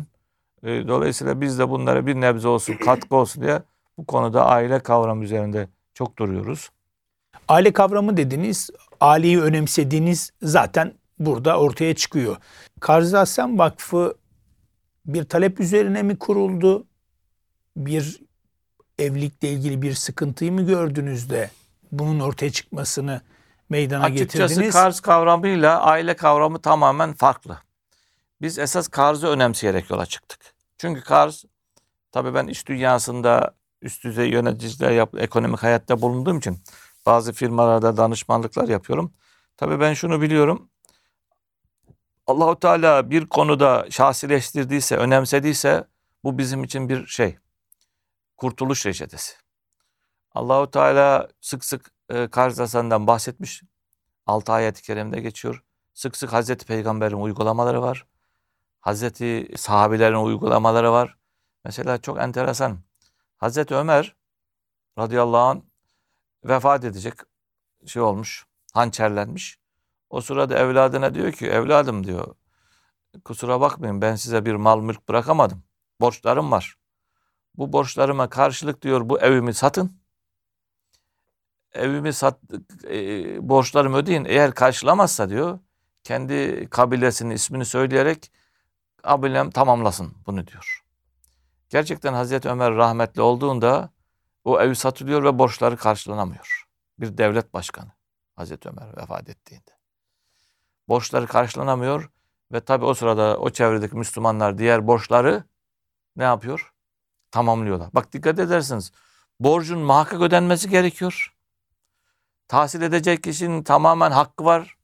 E, 0.64 0.88
dolayısıyla 0.88 1.42
biz 1.42 1.60
de 1.60 1.70
bunlara 1.70 2.06
bir 2.06 2.16
nebze 2.16 2.48
olsun, 2.48 2.74
katkı 2.86 3.16
olsun 3.16 3.44
diye 3.44 3.62
bu 4.00 4.06
konuda 4.06 4.46
aile 4.46 4.80
kavramı 4.80 5.24
üzerinde 5.24 5.68
çok 5.94 6.18
duruyoruz. 6.18 6.70
Aile 7.48 7.74
kavramı 7.74 8.18
dediniz, 8.18 8.70
aileyi 9.02 9.42
önemsediğiniz 9.42 10.32
zaten 10.42 10.94
burada 11.20 11.60
ortaya 11.60 11.96
çıkıyor. 11.96 12.38
Karzasem 12.80 13.60
Vakfı 13.60 14.18
bir 15.06 15.24
talep 15.24 15.60
üzerine 15.60 16.04
mi 16.04 16.20
kuruldu? 16.20 16.88
Bir 17.78 18.20
evlilikle 19.00 19.50
ilgili 19.50 19.82
bir 19.82 19.94
sıkıntıyı 19.94 20.52
mı 20.52 20.62
gördünüz 20.62 21.30
de 21.30 21.50
bunun 21.92 22.20
ortaya 22.20 22.52
çıkmasını 22.52 23.22
meydana 23.70 24.04
Açıkçası 24.04 24.26
getirdiniz? 24.26 24.52
Açıkçası 24.52 24.84
karz 24.84 25.00
kavramıyla 25.00 25.82
aile 25.82 26.16
kavramı 26.16 26.60
tamamen 26.62 27.14
farklı. 27.14 27.58
Biz 28.42 28.60
esas 28.60 28.88
karzı 28.88 29.28
önemseyerek 29.28 29.90
yola 29.90 30.06
çıktık. 30.06 30.40
Çünkü 30.78 31.02
karz, 31.02 31.46
tabii 32.12 32.34
ben 32.34 32.48
iş 32.48 32.68
dünyasında 32.68 33.59
üst 33.82 34.04
düzey 34.04 34.30
yöneticiler 34.30 34.92
yap, 34.92 35.16
ekonomik 35.18 35.64
hayatta 35.64 36.02
bulunduğum 36.02 36.38
için 36.38 36.58
bazı 37.06 37.34
firmalarda 37.34 37.98
danışmanlıklar 37.98 38.68
yapıyorum. 38.68 39.14
Tabii 39.58 39.80
ben 39.80 39.94
şunu 39.94 40.22
biliyorum. 40.22 40.70
Allahu 42.28 42.60
Teala 42.60 43.10
bir 43.10 43.26
konuda 43.26 43.86
şahsileştirdiyse, 43.90 44.98
önemsediyse 44.98 45.84
bu 46.24 46.38
bizim 46.38 46.64
için 46.64 46.90
bir 46.90 47.08
şey. 47.08 47.38
Kurtuluş 48.38 48.86
reçetesi. 48.86 49.36
Allahu 50.32 50.72
Teala 50.72 51.28
sık 51.42 51.66
sık 51.66 51.92
e, 52.10 52.28
Karz 52.28 52.60
Hasan'dan 52.60 53.08
bahsetmiş. 53.08 53.64
Altı 54.26 54.52
ayet-i 54.52 54.82
kerimde 54.82 55.22
geçiyor. 55.22 55.64
Sık 55.94 56.18
sık 56.18 56.34
Hazreti 56.34 56.66
Peygamber'in 56.66 57.16
uygulamaları 57.16 57.82
var. 57.82 58.06
Hazreti 58.82 59.48
sahabilerin 59.58 60.16
uygulamaları 60.16 60.92
var. 60.92 61.18
Mesela 61.66 61.98
çok 61.98 62.20
enteresan. 62.20 62.80
Hazreti 63.40 63.76
Ömer 63.76 64.16
radıyallahu 64.98 65.42
anh 65.42 65.62
vefat 66.44 66.84
edecek 66.84 67.14
şey 67.86 68.02
olmuş, 68.02 68.46
hançerlenmiş. 68.74 69.60
O 70.10 70.22
sırada 70.22 70.58
evladına 70.60 71.14
diyor 71.14 71.32
ki 71.32 71.48
evladım 71.48 72.08
diyor 72.08 72.36
kusura 73.26 73.62
bakmayın 73.62 74.02
ben 74.02 74.16
size 74.16 74.46
bir 74.46 74.56
mal 74.56 74.82
mülk 74.82 75.10
bırakamadım. 75.10 75.64
Borçlarım 76.02 76.52
var. 76.52 76.76
Bu 77.56 77.74
borçlarıma 77.74 78.30
karşılık 78.30 78.82
diyor 78.82 79.10
bu 79.10 79.20
evimi 79.20 79.54
satın. 79.54 80.00
Evimi 81.74 82.14
sat, 82.14 82.40
e, 82.84 83.50
borçlarımı 83.50 83.98
ödeyin. 83.98 84.26
Eğer 84.26 84.54
karşılamazsa 84.54 85.30
diyor 85.30 85.60
kendi 86.04 86.68
kabilesinin 86.70 87.30
ismini 87.30 87.66
söyleyerek 87.66 88.32
kabilem 88.98 89.52
tamamlasın 89.52 90.14
bunu 90.28 90.48
diyor. 90.48 90.84
Gerçekten 91.70 92.14
Hazreti 92.14 92.50
Ömer 92.50 92.76
rahmetli 92.76 93.22
olduğunda 93.22 93.90
o 94.44 94.62
ev 94.62 94.74
satılıyor 94.74 95.24
ve 95.24 95.40
borçları 95.40 95.78
karşılanamıyor. 95.78 96.68
Bir 97.00 97.18
devlet 97.18 97.54
başkanı 97.54 97.92
Hazreti 98.36 98.70
Ömer 98.70 98.98
vefat 98.98 99.30
ettiğinde. 99.30 99.72
Borçları 100.88 101.28
karşılanamıyor 101.28 102.10
ve 102.52 102.62
tabi 102.62 102.86
o 102.86 102.94
sırada 102.94 103.38
o 103.38 103.50
çevredeki 103.50 103.96
Müslümanlar 103.96 104.58
diğer 104.58 104.88
borçları 104.88 105.44
ne 106.16 106.24
yapıyor? 106.24 106.74
Tamamlıyorlar. 107.32 107.90
Bak 107.94 108.14
dikkat 108.14 108.40
edersiniz. 108.40 108.92
Borcun 109.40 109.80
muhakkak 109.80 110.22
ödenmesi 110.22 110.70
gerekiyor. 110.70 111.36
Tahsil 112.48 112.82
edecek 112.82 113.24
kişinin 113.24 113.64
tamamen 113.64 114.12
hakkı 114.12 114.46
var. 114.46 114.78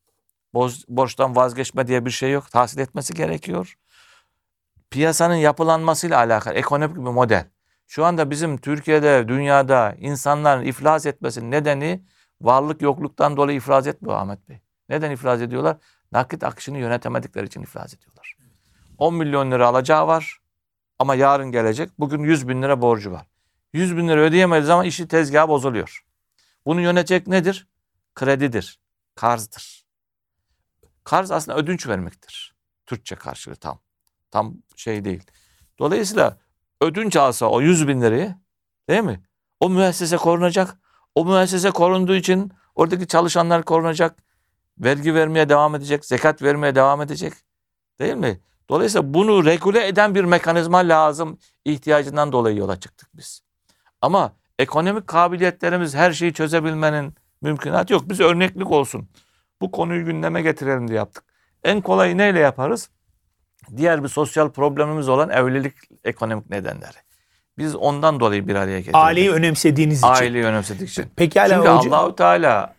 Borçtan 0.89 1.35
vazgeçme 1.35 1.87
diye 1.87 2.05
bir 2.05 2.11
şey 2.11 2.31
yok. 2.31 2.51
Tahsil 2.51 2.79
etmesi 2.79 3.13
gerekiyor 3.13 3.77
piyasanın 4.89 5.35
yapılanmasıyla 5.35 6.17
alakalı 6.17 6.53
ekonomik 6.53 6.95
bir 6.95 7.01
model. 7.01 7.45
Şu 7.87 8.05
anda 8.05 8.29
bizim 8.29 8.57
Türkiye'de, 8.57 9.27
dünyada 9.27 9.95
insanların 9.99 10.65
iflas 10.65 11.05
etmesinin 11.05 11.51
nedeni 11.51 12.05
varlık 12.41 12.81
yokluktan 12.81 13.37
dolayı 13.37 13.57
iflas 13.57 13.87
etmiyor 13.87 14.17
Ahmet 14.17 14.49
Bey. 14.49 14.59
Neden 14.89 15.11
iflas 15.11 15.41
ediyorlar? 15.41 15.77
Nakit 16.11 16.43
akışını 16.43 16.77
yönetemedikleri 16.77 17.45
için 17.45 17.61
iflas 17.61 17.93
ediyorlar. 17.93 18.37
10 18.97 19.15
milyon 19.15 19.51
lira 19.51 19.67
alacağı 19.67 20.07
var 20.07 20.39
ama 20.99 21.15
yarın 21.15 21.51
gelecek. 21.51 21.89
Bugün 21.99 22.23
100 22.23 22.47
bin 22.47 22.61
lira 22.61 22.81
borcu 22.81 23.11
var. 23.11 23.27
100 23.73 23.97
bin 23.97 24.07
lira 24.07 24.21
ödeyemediği 24.21 24.65
zaman 24.65 24.85
işi 24.85 25.07
tezgahı 25.07 25.47
bozuluyor. 25.47 26.05
Bunu 26.65 26.81
yönetecek 26.81 27.27
nedir? 27.27 27.67
Kredidir, 28.15 28.79
karzdır. 29.15 29.85
Karz 31.03 31.31
aslında 31.31 31.57
ödünç 31.57 31.87
vermektir. 31.87 32.55
Türkçe 32.85 33.15
karşılığı 33.15 33.55
tam. 33.55 33.79
Tam 34.35 34.53
şey 34.75 35.05
değil. 35.05 35.23
Dolayısıyla 35.79 36.37
ödünç 36.81 37.15
alsa 37.15 37.45
o 37.45 37.61
100 37.61 37.87
bin 37.87 38.01
lirayı 38.01 38.35
değil 38.89 39.03
mi? 39.03 39.21
O 39.59 39.69
müessese 39.69 40.17
korunacak. 40.17 40.77
O 41.15 41.25
müessese 41.25 41.71
korunduğu 41.71 42.15
için 42.15 42.51
oradaki 42.75 43.07
çalışanlar 43.07 43.63
korunacak. 43.63 44.23
Vergi 44.77 45.13
vermeye 45.15 45.49
devam 45.49 45.75
edecek. 45.75 46.05
Zekat 46.05 46.41
vermeye 46.41 46.75
devam 46.75 47.01
edecek. 47.01 47.33
Değil 47.99 48.15
mi? 48.15 48.39
Dolayısıyla 48.69 49.13
bunu 49.13 49.45
regüle 49.45 49.87
eden 49.87 50.15
bir 50.15 50.23
mekanizma 50.23 50.77
lazım 50.77 51.37
ihtiyacından 51.65 52.31
dolayı 52.31 52.57
yola 52.57 52.79
çıktık 52.79 53.09
biz. 53.13 53.41
Ama 54.01 54.35
ekonomik 54.59 55.07
kabiliyetlerimiz 55.07 55.95
her 55.95 56.11
şeyi 56.11 56.33
çözebilmenin 56.33 57.15
mümkünatı 57.41 57.93
yok. 57.93 58.09
Biz 58.09 58.19
örneklik 58.19 58.71
olsun. 58.71 59.09
Bu 59.61 59.71
konuyu 59.71 60.05
gündeme 60.05 60.41
getirelim 60.41 60.87
diye 60.87 60.97
yaptık. 60.97 61.23
En 61.63 61.81
kolayı 61.81 62.17
neyle 62.17 62.39
yaparız? 62.39 62.89
Diğer 63.77 64.03
bir 64.03 64.07
sosyal 64.07 64.49
problemimiz 64.49 65.09
olan 65.09 65.29
evlilik 65.29 65.73
ekonomik 66.03 66.49
nedenleri. 66.49 66.97
Biz 67.57 67.75
ondan 67.75 68.19
dolayı 68.19 68.47
bir 68.47 68.55
araya 68.55 68.77
getirdik. 68.79 68.95
Aileyi 68.95 69.31
önemsediğiniz 69.31 69.97
için. 69.99 70.07
Aileyi 70.07 70.45
önemsedik 70.45 70.89
için. 70.89 71.05
Peki 71.15 71.39
hala 71.39 71.55
Çünkü 71.55 71.69
hocam. 71.69 71.93
Allahu 71.93 72.15
Teala 72.15 72.75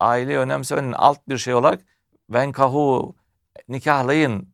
aileyi 0.00 0.38
önemsemenin 0.38 0.92
alt 0.92 1.28
bir 1.28 1.38
şey 1.38 1.54
olarak 1.54 1.80
venkahu 2.30 3.14
nikahlayın 3.68 4.48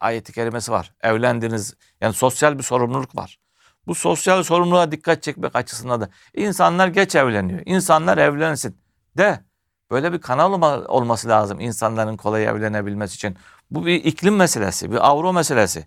ayeti 0.00 0.32
kerimesi 0.32 0.72
var. 0.72 0.92
Evlendiniz. 1.00 1.74
Yani 2.00 2.12
sosyal 2.14 2.58
bir 2.58 2.62
sorumluluk 2.62 3.16
var. 3.16 3.38
Bu 3.86 3.94
sosyal 3.94 4.42
sorumluluğa 4.42 4.92
dikkat 4.92 5.22
çekmek 5.22 5.56
açısından 5.56 6.00
da 6.00 6.08
insanlar 6.34 6.88
geç 6.88 7.14
evleniyor. 7.16 7.60
İnsanlar 7.66 8.18
evlensin. 8.18 8.76
De 9.16 9.40
böyle 9.90 10.12
bir 10.12 10.20
kanal 10.20 10.52
olma- 10.52 10.84
olması 10.86 11.28
lazım 11.28 11.60
insanların 11.60 12.16
kolay 12.16 12.44
evlenebilmesi 12.46 13.14
için. 13.14 13.36
Bu 13.70 13.86
bir 13.86 14.04
iklim 14.04 14.36
meselesi, 14.36 14.92
bir 14.92 15.08
avro 15.08 15.32
meselesi. 15.32 15.86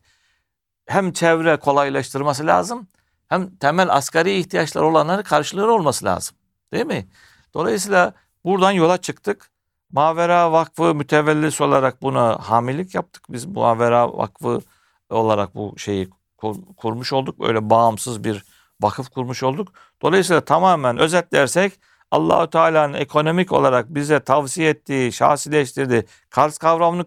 Hem 0.85 1.11
çevre 1.13 1.57
kolaylaştırması 1.57 2.47
lazım 2.47 2.87
hem 3.33 3.55
temel 3.55 3.93
asgari 3.93 4.39
ihtiyaçlar 4.39 4.81
olanları 4.81 5.23
karşılığı 5.23 5.73
olması 5.73 6.05
lazım. 6.05 6.35
Değil 6.73 6.85
mi? 6.85 7.07
Dolayısıyla 7.53 8.13
buradan 8.45 8.71
yola 8.71 8.97
çıktık. 8.97 9.51
Mavera 9.91 10.51
Vakfı 10.51 10.95
mütevellisi 10.95 11.63
olarak 11.63 12.01
buna 12.01 12.39
hamilik 12.39 12.95
yaptık. 12.95 13.23
Biz 13.29 13.45
Mavera 13.45 14.17
Vakfı 14.17 14.61
olarak 15.09 15.55
bu 15.55 15.73
şeyi 15.77 16.09
kur- 16.37 16.75
kurmuş 16.77 17.13
olduk. 17.13 17.39
Böyle 17.39 17.69
bağımsız 17.69 18.23
bir 18.23 18.45
vakıf 18.81 19.09
kurmuş 19.09 19.43
olduk. 19.43 19.73
Dolayısıyla 20.01 20.41
tamamen 20.41 20.97
özetlersek 20.97 21.79
Allahu 22.11 22.49
Teala'nın 22.49 22.93
ekonomik 22.93 23.51
olarak 23.51 23.95
bize 23.95 24.19
tavsiye 24.19 24.69
ettiği, 24.69 25.11
şahsileştirdiği 25.11 26.05
Kars 26.29 26.57
kavramını 26.57 27.03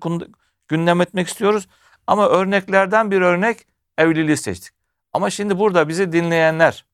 gündem 0.69 1.01
etmek 1.01 1.29
istiyoruz. 1.29 1.69
Ama 2.07 2.29
örneklerden 2.29 3.11
bir 3.11 3.21
örnek 3.21 3.67
evliliği 3.99 4.37
seçtik. 4.37 4.75
Ama 5.13 5.31
şimdi 5.31 5.59
burada 5.59 5.89
bizi 5.89 6.13
dinleyenler 6.13 6.87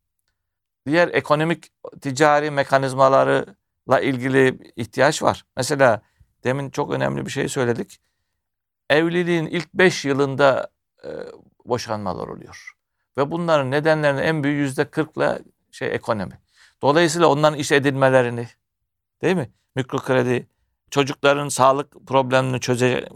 diğer 0.87 1.09
ekonomik 1.09 1.71
ticari 2.01 2.51
mekanizmalarla 2.51 4.01
ilgili 4.03 4.73
ihtiyaç 4.77 5.23
var. 5.23 5.45
Mesela 5.57 6.03
demin 6.45 6.71
çok 6.71 6.93
önemli 6.93 7.27
bir 7.27 7.31
şey 7.31 7.49
söyledik. 7.49 8.01
Evliliğin 8.91 9.47
ilk 9.47 9.75
5 9.75 10.05
yılında 10.05 10.71
e, 11.05 11.09
boşanmalar 11.65 12.29
oluyor. 12.29 12.73
Ve 13.19 13.31
bunların 13.31 13.71
nedenlerinin 13.71 14.23
en 14.23 14.45
büyüğü 14.45 14.59
yüzde 14.59 14.85
kırkla 14.85 15.39
şey 15.71 15.95
ekonomi. 15.95 16.39
Dolayısıyla 16.83 17.27
onların 17.27 17.59
iş 17.59 17.73
edinmelerini 17.73 18.49
değil 19.23 19.37
mi? 19.37 19.51
Mikrokredi, 19.75 20.47
çocukların 20.93 21.49
sağlık 21.49 22.07
problemlerini 22.07 22.61
çözecek, 22.61 23.09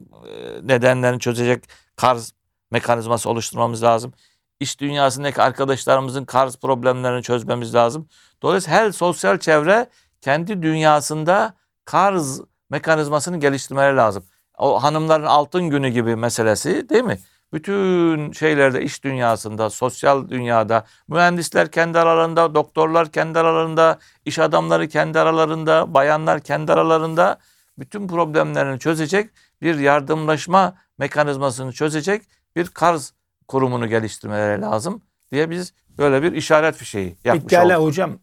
nedenlerini 0.63 1.21
çözecek 1.21 1.65
karz 1.97 2.33
mekanizması 2.71 3.31
oluşturmamız 3.31 3.83
lazım. 3.83 4.13
İş 4.61 4.81
dünyasındaki 4.81 5.43
arkadaşlarımızın 5.43 6.25
karz 6.25 6.57
problemlerini 6.57 7.23
çözmemiz 7.23 7.75
lazım. 7.75 8.09
Dolayısıyla 8.43 8.79
her 8.79 8.93
sosyal 8.93 9.39
çevre 9.39 9.87
kendi 10.21 10.63
dünyasında 10.63 11.55
karz 11.85 12.41
mekanizmasını 12.71 13.41
geliştirmeleri 13.41 13.97
lazım. 13.97 14.25
O 14.59 14.83
hanımların 14.83 15.27
altın 15.27 15.71
günü 15.71 15.89
gibi 15.89 16.17
meselesi 16.17 16.89
değil 16.89 17.05
mi? 17.05 17.19
Bütün 17.53 18.33
şeylerde 18.33 18.83
iş 18.83 19.05
dünyasında, 19.05 19.71
sosyal 19.71 20.29
dünyada, 20.29 20.85
mühendisler 21.09 21.71
kendi 21.71 21.99
aralarında, 21.99 22.55
doktorlar 22.55 23.13
kendi 23.13 23.39
aralarında, 23.39 23.99
iş 24.25 24.39
adamları 24.39 24.89
kendi 24.89 25.19
aralarında, 25.21 25.95
bayanlar 25.95 26.41
kendi 26.41 26.73
aralarında 26.73 27.39
bütün 27.79 28.09
problemlerini 28.09 28.79
çözecek 28.79 29.31
bir 29.63 29.79
yardımlaşma 29.79 30.75
mekanizmasını 30.99 31.73
çözecek 31.73 32.23
bir 32.57 32.67
karz 32.67 33.13
kurumunu 33.49 33.89
geliştirmeleri 33.89 34.61
lazım 34.61 35.03
diye 35.33 35.51
biz 35.51 35.73
böyle 35.99 36.23
bir 36.23 36.33
işaret 36.33 36.77
fişeği 36.77 37.17
yapmış 37.25 37.43
Peki 37.45 37.57
hala 37.57 37.79
olduk. 37.81 37.89
hocam 37.89 38.19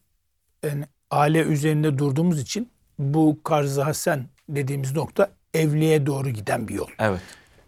yani 0.64 0.86
aile 1.12 1.42
üzerinde 1.42 1.98
durduğumuz 1.98 2.40
için 2.42 2.70
bu 3.00 3.40
Karz-ı 3.44 3.82
Hasen 3.82 4.26
dediğimiz 4.50 4.96
nokta 4.96 5.30
evliliğe 5.54 6.06
doğru 6.06 6.30
giden 6.30 6.68
bir 6.68 6.74
yol. 6.74 6.88
Evet. 7.00 7.22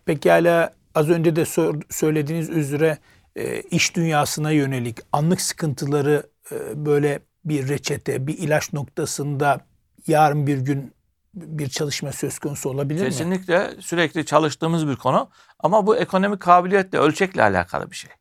Peki 0.06 0.32
hala 0.32 0.74
az 0.95 1.10
önce 1.10 1.36
de 1.36 1.45
sor- 1.45 1.82
söylediğiniz 1.89 2.50
üzere 2.50 2.98
e, 3.36 3.62
iş 3.62 3.95
dünyasına 3.95 4.52
yönelik 4.52 4.98
anlık 5.12 5.41
sıkıntıları 5.41 6.24
e, 6.52 6.86
böyle 6.86 7.19
bir 7.45 7.67
reçete, 7.69 8.28
bir 8.28 8.38
ilaç 8.38 8.74
noktasında 8.74 9.60
yarın 10.08 10.48
bir 10.48 10.58
gün 10.58 10.94
bir 11.36 11.69
çalışma 11.69 12.12
söz 12.12 12.39
konusu 12.39 12.69
olabilir 12.69 13.02
mi? 13.02 13.10
Kesinlikle 13.10 13.74
sürekli 13.80 14.26
çalıştığımız 14.26 14.88
bir 14.88 14.95
konu 14.95 15.30
ama 15.60 15.88
bu 15.88 15.98
ekonomik 15.98 16.39
kabiliyetle 16.39 16.98
ölçekle 16.98 17.43
alakalı 17.43 17.91
bir 17.91 17.95
şey. 17.95 18.12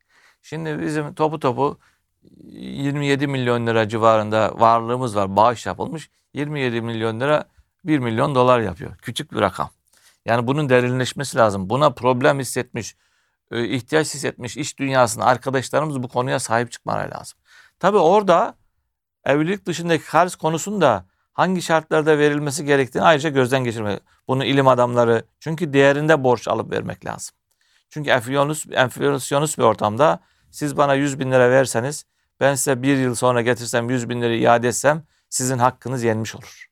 Şimdi 0.42 0.82
bizim 0.82 1.14
topu 1.14 1.40
topu 1.40 1.78
27 2.44 3.26
milyon 3.26 3.66
lira 3.66 3.88
civarında 3.88 4.60
varlığımız 4.60 5.16
var. 5.16 5.36
Bağış 5.36 5.66
yapılmış. 5.66 6.10
27 6.34 6.80
milyon 6.80 7.20
lira 7.20 7.44
1 7.84 7.98
milyon 7.98 8.34
dolar 8.34 8.60
yapıyor. 8.60 8.96
Küçük 8.96 9.32
bir 9.32 9.40
rakam. 9.40 9.70
Yani 10.24 10.46
bunun 10.46 10.68
derinleşmesi 10.68 11.38
lazım. 11.38 11.70
Buna 11.70 11.90
problem 11.90 12.38
hissetmiş, 12.38 12.96
e, 13.50 13.68
ihtiyaç 13.68 14.14
hissetmiş 14.14 14.56
iş 14.56 14.78
dünyasında 14.78 15.24
arkadaşlarımız 15.24 16.02
bu 16.02 16.08
konuya 16.08 16.38
sahip 16.38 16.72
çıkmaları 16.72 17.10
lazım. 17.10 17.38
Tabii 17.78 17.98
orada 17.98 18.54
evlilik 19.24 19.66
dışındaki 19.66 20.04
karz 20.04 20.36
konusunda 20.36 21.06
hangi 21.34 21.62
şartlarda 21.62 22.18
verilmesi 22.18 22.64
gerektiğini 22.64 23.04
ayrıca 23.04 23.28
gözden 23.28 23.64
geçirmek. 23.64 24.00
Bunu 24.28 24.44
ilim 24.44 24.68
adamları 24.68 25.24
çünkü 25.40 25.72
değerinde 25.72 26.24
borç 26.24 26.48
alıp 26.48 26.72
vermek 26.72 27.06
lazım. 27.06 27.36
Çünkü 27.90 28.10
enflasyonist, 28.10 29.58
bir 29.58 29.62
ortamda 29.62 30.20
siz 30.50 30.76
bana 30.76 30.94
100 30.94 31.18
bin 31.18 31.32
lira 31.32 31.50
verseniz 31.50 32.04
ben 32.40 32.54
size 32.54 32.82
bir 32.82 32.96
yıl 32.96 33.14
sonra 33.14 33.42
getirsem 33.42 33.90
100 33.90 34.08
bin 34.08 34.22
lira 34.22 34.34
iade 34.34 34.68
etsem 34.68 35.02
sizin 35.30 35.58
hakkınız 35.58 36.02
yenmiş 36.02 36.34
olur. 36.34 36.66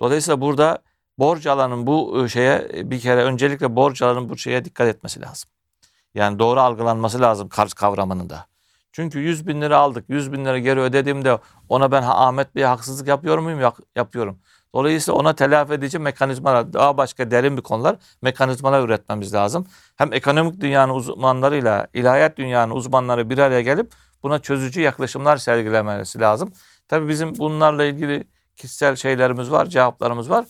Dolayısıyla 0.00 0.40
burada 0.40 0.78
borç 1.18 1.46
alanın 1.46 1.86
bu 1.86 2.24
e, 2.24 2.28
şeye 2.28 2.68
bir 2.90 3.00
kere 3.00 3.24
öncelikle 3.24 3.76
borç 3.76 4.02
alanın 4.02 4.28
bu 4.28 4.38
şeye 4.38 4.64
dikkat 4.64 4.88
etmesi 4.88 5.20
lazım. 5.20 5.50
Yani 6.14 6.38
doğru 6.38 6.60
algılanması 6.60 7.20
lazım 7.20 7.48
karz 7.48 7.72
kavramının 7.72 8.30
da. 8.30 8.49
Çünkü 8.92 9.18
100 9.18 9.46
bin 9.46 9.60
lira 9.60 9.76
aldık. 9.78 10.04
100 10.08 10.32
bin 10.32 10.44
lira 10.44 10.58
geri 10.58 10.80
ödediğimde 10.80 11.38
ona 11.68 11.92
ben 11.92 12.02
Ahmet 12.02 12.54
Bey'e 12.54 12.66
haksızlık 12.66 13.08
yapıyor 13.08 13.38
muyum? 13.38 13.60
Yak- 13.60 13.80
yapıyorum. 13.96 14.38
Dolayısıyla 14.74 15.20
ona 15.20 15.34
telafi 15.34 15.72
edici 15.72 15.98
mekanizmalar, 15.98 16.72
daha 16.72 16.96
başka 16.96 17.30
derin 17.30 17.56
bir 17.56 17.62
konular, 17.62 17.96
mekanizmalar 18.22 18.84
üretmemiz 18.84 19.34
lazım. 19.34 19.66
Hem 19.96 20.12
ekonomik 20.12 20.60
dünyanın 20.60 20.94
uzmanlarıyla 20.94 21.86
ilahiyat 21.94 22.36
dünyanın 22.36 22.72
uzmanları 22.72 23.30
bir 23.30 23.38
araya 23.38 23.60
gelip 23.60 23.92
buna 24.22 24.38
çözücü 24.38 24.80
yaklaşımlar 24.80 25.36
sergilemesi 25.36 26.20
lazım. 26.20 26.52
Tabii 26.88 27.08
bizim 27.08 27.38
bunlarla 27.38 27.84
ilgili 27.84 28.24
kişisel 28.56 28.96
şeylerimiz 28.96 29.50
var, 29.50 29.66
cevaplarımız 29.66 30.30
var. 30.30 30.44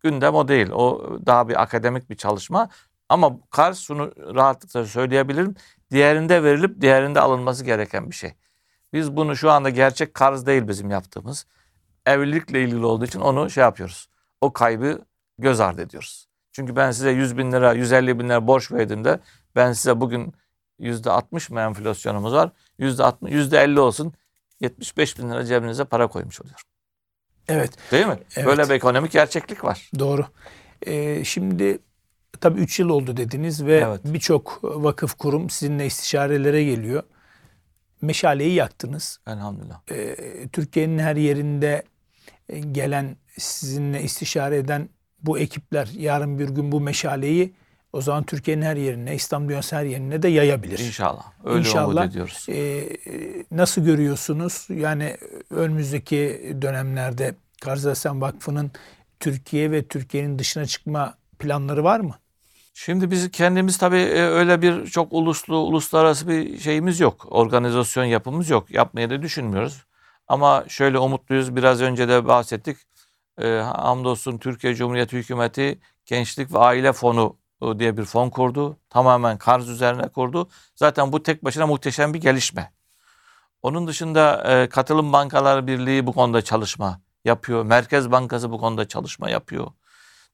Gündem 0.00 0.34
o 0.34 0.48
değil. 0.48 0.70
O 0.70 1.10
daha 1.26 1.48
bir 1.48 1.62
akademik 1.62 2.10
bir 2.10 2.16
çalışma. 2.16 2.68
Ama 3.08 3.30
Kars 3.50 3.78
şunu 3.80 4.12
rahatlıkla 4.34 4.86
söyleyebilirim. 4.86 5.54
Diğerinde 5.90 6.42
verilip 6.42 6.80
diğerinde 6.80 7.20
alınması 7.20 7.64
gereken 7.64 8.10
bir 8.10 8.14
şey. 8.14 8.32
Biz 8.92 9.16
bunu 9.16 9.36
şu 9.36 9.50
anda 9.50 9.70
gerçek 9.70 10.14
karz 10.14 10.46
değil 10.46 10.68
bizim 10.68 10.90
yaptığımız. 10.90 11.46
Evlilikle 12.06 12.62
ilgili 12.62 12.84
olduğu 12.86 13.04
için 13.04 13.20
onu 13.20 13.50
şey 13.50 13.62
yapıyoruz. 13.62 14.08
O 14.40 14.52
kaybı 14.52 14.98
göz 15.38 15.60
ardı 15.60 15.82
ediyoruz. 15.82 16.26
Çünkü 16.52 16.76
ben 16.76 16.90
size 16.90 17.10
100 17.10 17.38
bin 17.38 17.52
lira, 17.52 17.72
150 17.72 18.18
bin 18.18 18.28
lira 18.28 18.46
borç 18.46 18.72
verdiğimde 18.72 19.20
ben 19.56 19.72
size 19.72 20.00
bugün 20.00 20.34
yüzde 20.78 21.10
60 21.10 21.50
mı 21.50 21.60
enflasyonumuz 21.60 22.32
var? 22.32 22.50
Yüzde 22.78 23.04
60, 23.04 23.32
yüzde 23.32 23.58
50 23.58 23.80
olsun 23.80 24.12
75 24.60 25.18
bin 25.18 25.30
lira 25.30 25.44
cebinize 25.44 25.84
para 25.84 26.06
koymuş 26.06 26.40
oluyor. 26.40 26.60
Evet, 27.48 27.72
Değil 27.90 28.06
mi? 28.06 28.18
Evet. 28.36 28.46
Böyle 28.46 28.64
bir 28.68 28.74
ekonomik 28.74 29.12
gerçeklik 29.12 29.64
var. 29.64 29.90
doğru. 29.98 30.26
Ee, 30.86 31.24
şimdi 31.24 31.78
tabii 32.40 32.60
3 32.60 32.78
yıl 32.80 32.88
oldu 32.88 33.16
dediniz 33.16 33.64
ve 33.66 33.76
Evet. 33.86 34.00
birçok 34.04 34.58
vakıf 34.62 35.14
kurum 35.14 35.50
sizinle 35.50 35.86
istişarelere 35.86 36.64
geliyor. 36.64 37.02
Meşaleyi 38.02 38.54
yaktınız. 38.54 39.20
Elhamdülillah. 39.26 39.80
Ee, 39.90 40.16
Türkiye'nin 40.52 40.98
her 40.98 41.16
yerinde 41.16 41.82
e, 42.48 42.58
gelen 42.60 43.16
sizinle 43.38 44.02
istişare 44.02 44.56
eden 44.56 44.88
bu 45.22 45.38
ekipler 45.38 45.88
yarın 45.96 46.38
bir 46.38 46.48
gün 46.48 46.72
bu 46.72 46.80
meşaleyi 46.80 47.52
o 47.92 48.00
zaman 48.00 48.24
Türkiye'nin 48.24 48.62
her 48.62 48.76
yerine, 48.76 49.14
İslam 49.14 49.48
dünyası 49.48 49.76
her 49.76 49.84
yerine 49.84 50.22
de 50.22 50.28
yayabilir. 50.28 50.78
İnşallah. 50.78 51.24
Öyle 51.44 51.58
İnşallah. 51.58 52.02
umut 52.02 52.10
ediyoruz. 52.10 52.46
Ee, 52.48 52.54
e, 52.54 52.88
nasıl 53.50 53.84
görüyorsunuz? 53.84 54.66
Yani 54.70 55.16
önümüzdeki 55.50 56.56
dönemlerde 56.62 57.34
Karzasen 57.60 58.20
Vakfı'nın 58.20 58.70
Türkiye 59.20 59.70
ve 59.70 59.82
Türkiye'nin 59.82 60.38
dışına 60.38 60.66
çıkma 60.66 61.14
planları 61.38 61.84
var 61.84 62.00
mı? 62.00 62.14
Şimdi 62.84 63.10
biz 63.10 63.30
kendimiz 63.30 63.78
tabii 63.78 63.96
e, 63.96 64.22
öyle 64.22 64.62
bir 64.62 64.86
çok 64.86 65.12
uluslu, 65.12 65.56
uluslararası 65.56 66.28
bir 66.28 66.58
şeyimiz 66.58 67.00
yok. 67.00 67.26
Organizasyon 67.30 68.04
yapımız 68.04 68.50
yok. 68.50 68.70
Yapmayı 68.70 69.10
da 69.10 69.22
düşünmüyoruz. 69.22 69.84
Ama 70.28 70.64
şöyle 70.68 70.98
umutluyuz. 70.98 71.56
Biraz 71.56 71.80
önce 71.80 72.08
de 72.08 72.26
bahsettik. 72.26 72.76
E, 73.38 73.48
hamdolsun 73.48 74.38
Türkiye 74.38 74.74
Cumhuriyeti 74.74 75.16
Hükümeti 75.16 75.80
Gençlik 76.06 76.52
ve 76.52 76.58
Aile 76.58 76.92
Fonu 76.92 77.36
e, 77.62 77.78
diye 77.78 77.96
bir 77.96 78.04
fon 78.04 78.30
kurdu. 78.30 78.76
Tamamen 78.90 79.38
karz 79.38 79.68
üzerine 79.68 80.08
kurdu. 80.08 80.48
Zaten 80.74 81.12
bu 81.12 81.22
tek 81.22 81.44
başına 81.44 81.66
muhteşem 81.66 82.14
bir 82.14 82.20
gelişme. 82.20 82.72
Onun 83.62 83.86
dışında 83.86 84.68
Katılım 84.70 85.12
Bankalar 85.12 85.66
Birliği 85.66 86.06
bu 86.06 86.12
konuda 86.12 86.42
çalışma 86.42 87.00
yapıyor. 87.24 87.64
Merkez 87.64 88.10
Bankası 88.12 88.50
bu 88.50 88.58
konuda 88.58 88.88
çalışma 88.88 89.30
yapıyor. 89.30 89.66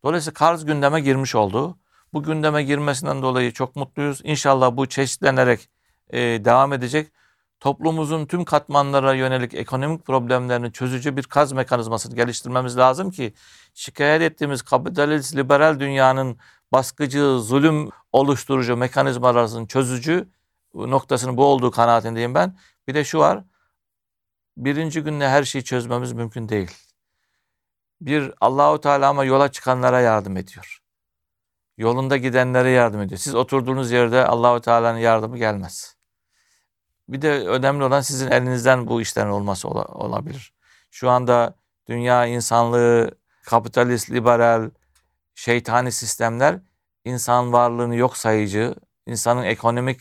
Dolayısıyla 0.05 0.35
karz 0.35 0.65
gündeme 0.65 1.01
girmiş 1.01 1.35
oldu. 1.35 1.79
Bu 2.17 2.23
gündeme 2.23 2.63
girmesinden 2.63 3.23
dolayı 3.23 3.53
çok 3.53 3.77
mutluyuz. 3.77 4.21
İnşallah 4.25 4.77
bu 4.77 4.87
çeşitlenerek 4.87 5.69
e, 6.11 6.19
devam 6.19 6.73
edecek. 6.73 7.13
Toplumumuzun 7.61 8.27
tüm 8.27 8.45
katmanlara 8.45 9.15
yönelik 9.15 9.55
ekonomik 9.55 10.07
problemlerini 10.07 10.73
çözücü 10.73 11.17
bir 11.17 11.23
kaz 11.23 11.53
mekanizmasını 11.53 12.17
geliştirmemiz 12.17 12.79
lazım 12.79 13.11
ki 13.11 13.35
şikayet 13.75 14.23
ettiğimiz 14.23 14.63
kapitalist 14.63 15.37
liberal 15.37 15.81
dünyanın 15.81 16.39
baskıcı, 16.73 17.39
zulüm 17.39 17.91
oluşturucu 18.13 18.77
mekanizmalarının 18.77 19.67
çözücü 19.67 20.29
noktasının 20.75 21.37
bu 21.37 21.45
olduğu 21.45 21.71
kanaatindeyim 21.71 22.35
ben. 22.35 22.59
Bir 22.89 22.95
de 22.95 23.05
şu 23.05 23.19
var. 23.19 23.45
Birinci 24.57 25.03
günde 25.03 25.29
her 25.29 25.45
şeyi 25.45 25.65
çözmemiz 25.65 26.13
mümkün 26.13 26.49
değil. 26.49 26.71
Bir 28.01 28.33
Allahu 28.41 28.81
Teala 28.81 29.09
ama 29.09 29.25
yola 29.25 29.53
çıkanlara 29.53 30.01
yardım 30.01 30.37
ediyor. 30.37 30.86
Yolunda 31.79 32.17
gidenlere 32.17 32.71
yardım 32.71 33.01
ediyor. 33.01 33.19
Siz 33.19 33.35
oturduğunuz 33.35 33.91
yerde 33.91 34.27
Allahu 34.27 34.61
Teala'nın 34.61 34.99
yardımı 34.99 35.39
gelmez. 35.39 35.97
Bir 37.09 37.23
de 37.23 37.49
önemli 37.49 37.85
olan 37.85 38.01
sizin 38.01 38.31
elinizden 38.31 38.87
bu 38.87 39.01
işlerin 39.01 39.31
olması 39.31 39.69
ola- 39.69 39.85
olabilir. 39.85 40.55
Şu 40.91 41.11
anda 41.11 41.55
dünya 41.89 42.27
insanlığı 42.27 43.11
kapitalist, 43.43 44.11
liberal, 44.11 44.71
şeytani 45.35 45.93
sistemler 45.93 46.61
insan 47.05 47.53
varlığını 47.53 47.97
yok 47.97 48.17
sayıcı, 48.17 48.75
insanın 49.07 49.43
ekonomik 49.43 50.01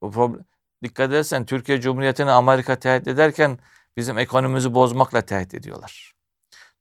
problem... 0.00 0.44
Dikkat 0.82 1.08
edersen 1.08 1.46
Türkiye 1.46 1.80
Cumhuriyeti'ni 1.80 2.30
Amerika 2.30 2.76
tehdit 2.76 3.08
ederken 3.08 3.58
bizim 3.96 4.18
ekonomimizi 4.18 4.74
bozmakla 4.74 5.20
tehdit 5.22 5.54
ediyorlar. 5.54 6.13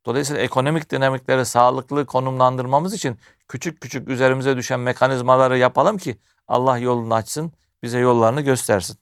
Dolayısıyla 0.05 0.41
ekonomik 0.41 0.91
dinamikleri 0.91 1.45
sağlıklı 1.45 2.05
konumlandırmamız 2.05 2.93
için 2.93 3.17
küçük 3.47 3.81
küçük 3.81 4.07
üzerimize 4.09 4.57
düşen 4.57 4.79
mekanizmaları 4.79 5.57
yapalım 5.57 5.97
ki 5.97 6.17
Allah 6.47 6.77
yolunu 6.77 7.13
açsın, 7.13 7.51
bize 7.83 7.99
yollarını 7.99 8.41
göstersin. 8.41 8.97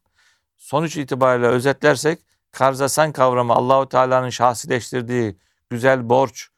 Sonuç 0.57 0.97
itibariyle 0.97 1.47
özetlersek 1.47 2.19
karzasan 2.51 3.11
kavramı 3.11 3.53
Allahu 3.53 3.89
Teala'nın 3.89 4.29
şahsileştirdiği 4.29 5.37
güzel 5.69 6.09
borç 6.09 6.49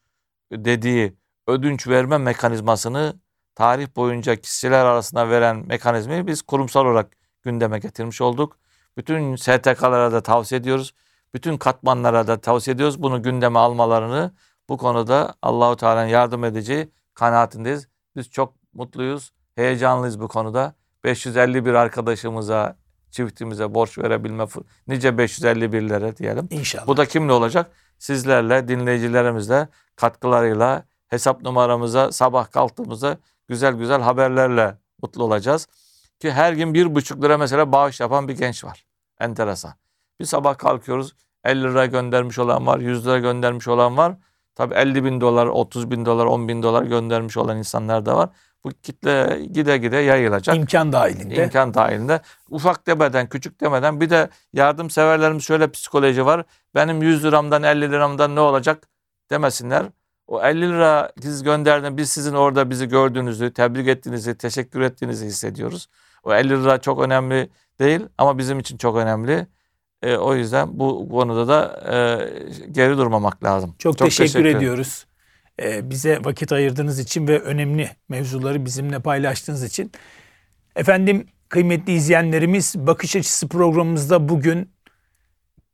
dediği 0.52 1.16
ödünç 1.46 1.88
verme 1.88 2.18
mekanizmasını 2.18 3.20
tarih 3.54 3.96
boyunca 3.96 4.36
kişiler 4.36 4.84
arasında 4.84 5.30
veren 5.30 5.66
mekanizmayı 5.66 6.26
biz 6.26 6.42
kurumsal 6.42 6.86
olarak 6.86 7.16
gündeme 7.42 7.78
getirmiş 7.78 8.20
olduk. 8.20 8.58
Bütün 8.96 9.36
STK'lara 9.36 10.12
da 10.12 10.22
tavsiye 10.22 10.60
ediyoruz. 10.60 10.94
Bütün 11.34 11.56
katmanlara 11.56 12.26
da 12.26 12.40
tavsiye 12.40 12.74
ediyoruz. 12.74 13.02
Bunu 13.02 13.22
gündeme 13.22 13.58
almalarını 13.58 14.34
bu 14.68 14.76
konuda 14.76 15.34
Allahu 15.42 15.76
Teala'nın 15.76 16.08
yardım 16.08 16.44
edeceği 16.44 16.90
kanaatindeyiz. 17.14 17.88
Biz 18.16 18.30
çok 18.30 18.54
mutluyuz, 18.74 19.32
heyecanlıyız 19.54 20.20
bu 20.20 20.28
konuda. 20.28 20.74
551 21.04 21.74
arkadaşımıza, 21.74 22.76
çiftimize 23.10 23.74
borç 23.74 23.98
verebilme, 23.98 24.46
nice 24.86 25.08
551'lere 25.08 26.16
diyelim. 26.16 26.48
İnşallah. 26.50 26.86
Bu 26.86 26.96
da 26.96 27.06
kimle 27.06 27.32
olacak? 27.32 27.70
Sizlerle, 27.98 28.68
dinleyicilerimizle 28.68 29.68
katkılarıyla 29.96 30.84
hesap 31.08 31.42
numaramıza 31.42 32.12
sabah 32.12 32.50
kalktığımızda 32.50 33.18
güzel 33.48 33.74
güzel 33.74 34.02
haberlerle 34.02 34.78
mutlu 35.02 35.24
olacağız. 35.24 35.68
Ki 36.18 36.32
her 36.32 36.52
gün 36.52 36.74
bir 36.74 36.94
buçuk 36.94 37.22
lira 37.22 37.38
mesela 37.38 37.72
bağış 37.72 38.00
yapan 38.00 38.28
bir 38.28 38.36
genç 38.36 38.64
var. 38.64 38.86
Enteresan. 39.20 39.74
Bir 40.20 40.24
sabah 40.24 40.58
kalkıyoruz 40.58 41.14
50 41.44 41.62
lira 41.62 41.86
göndermiş 41.86 42.38
olan 42.38 42.66
var, 42.66 42.78
100 42.78 43.06
lira 43.06 43.18
göndermiş 43.18 43.68
olan 43.68 43.96
var. 43.96 44.16
Tabii 44.54 44.74
50 44.74 45.04
bin 45.04 45.20
dolar, 45.20 45.46
30 45.46 45.90
bin 45.90 46.06
dolar, 46.06 46.26
10 46.26 46.48
bin 46.48 46.62
dolar 46.62 46.82
göndermiş 46.82 47.36
olan 47.36 47.58
insanlar 47.58 48.06
da 48.06 48.16
var. 48.16 48.28
Bu 48.64 48.70
kitle 48.82 49.40
gide 49.52 49.78
gide 49.78 49.96
yayılacak 49.96 50.56
İmkan 50.56 50.92
dahilinde. 50.92 51.34
imkan 51.44 51.74
dahilinde. 51.74 52.20
Ufak 52.50 52.86
demeden, 52.86 53.28
küçük 53.28 53.60
demeden 53.60 54.00
bir 54.00 54.10
de 54.10 54.28
yardımseverlerimiz 54.52 55.44
şöyle 55.44 55.70
psikoloji 55.70 56.26
var. 56.26 56.44
Benim 56.74 57.02
100 57.02 57.24
liramdan 57.24 57.62
50 57.62 57.90
liramdan 57.90 58.34
ne 58.36 58.40
olacak 58.40 58.88
demesinler. 59.30 59.86
O 60.26 60.42
50 60.42 60.60
lira 60.60 61.12
siz 61.22 61.42
gönderdiniz. 61.42 61.96
Biz 61.96 62.10
sizin 62.10 62.34
orada 62.34 62.70
bizi 62.70 62.88
gördüğünüzü, 62.88 63.52
tebrik 63.52 63.88
ettiğinizi, 63.88 64.38
teşekkür 64.38 64.80
ettiğinizi 64.80 65.26
hissediyoruz. 65.26 65.88
O 66.22 66.34
50 66.34 66.48
lira 66.48 66.80
çok 66.80 67.00
önemli 67.00 67.50
değil 67.78 68.00
ama 68.18 68.38
bizim 68.38 68.58
için 68.58 68.76
çok 68.78 68.96
önemli. 68.96 69.46
E, 70.04 70.16
o 70.16 70.34
yüzden 70.34 70.78
bu 70.78 71.08
konuda 71.08 71.48
da 71.48 71.82
e, 71.92 71.96
geri 72.72 72.96
durmamak 72.98 73.44
lazım. 73.44 73.74
Çok, 73.78 73.98
teşekkür, 73.98 74.40
ederim. 74.40 74.56
ediyoruz. 74.56 75.06
Ee, 75.62 75.90
bize 75.90 76.18
vakit 76.24 76.52
ayırdığınız 76.52 76.98
için 76.98 77.28
ve 77.28 77.40
önemli 77.40 77.90
mevzuları 78.08 78.64
bizimle 78.64 79.00
paylaştığınız 79.00 79.64
için. 79.64 79.92
Efendim 80.76 81.26
kıymetli 81.48 81.92
izleyenlerimiz 81.92 82.74
Bakış 82.76 83.16
Açısı 83.16 83.48
programımızda 83.48 84.28
bugün 84.28 84.70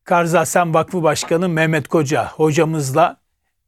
Karzasen 0.04 0.74
Vakfı 0.74 1.02
Başkanı 1.02 1.48
Mehmet 1.48 1.88
Koca 1.88 2.28
hocamızla 2.28 3.16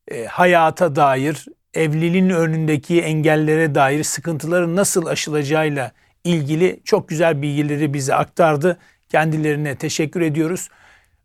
e, 0.08 0.24
hayata 0.24 0.96
dair, 0.96 1.46
evliliğin 1.74 2.30
önündeki 2.30 3.02
engellere 3.02 3.74
dair 3.74 4.04
sıkıntıların 4.04 4.76
nasıl 4.76 5.06
aşılacağıyla 5.06 5.92
ilgili 6.24 6.80
çok 6.84 7.08
güzel 7.08 7.42
bilgileri 7.42 7.94
bize 7.94 8.14
aktardı. 8.14 8.78
Kendilerine 9.12 9.76
teşekkür 9.76 10.20
ediyoruz. 10.20 10.68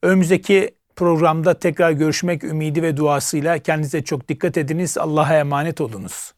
Önümüzdeki 0.03 0.75
programda 0.95 1.59
tekrar 1.59 1.91
görüşmek 1.91 2.43
ümidi 2.43 2.83
ve 2.83 2.97
duasıyla 2.97 3.59
kendinize 3.59 4.03
çok 4.03 4.27
dikkat 4.27 4.57
ediniz. 4.57 4.97
Allah'a 4.97 5.39
emanet 5.39 5.81
olunuz. 5.81 6.33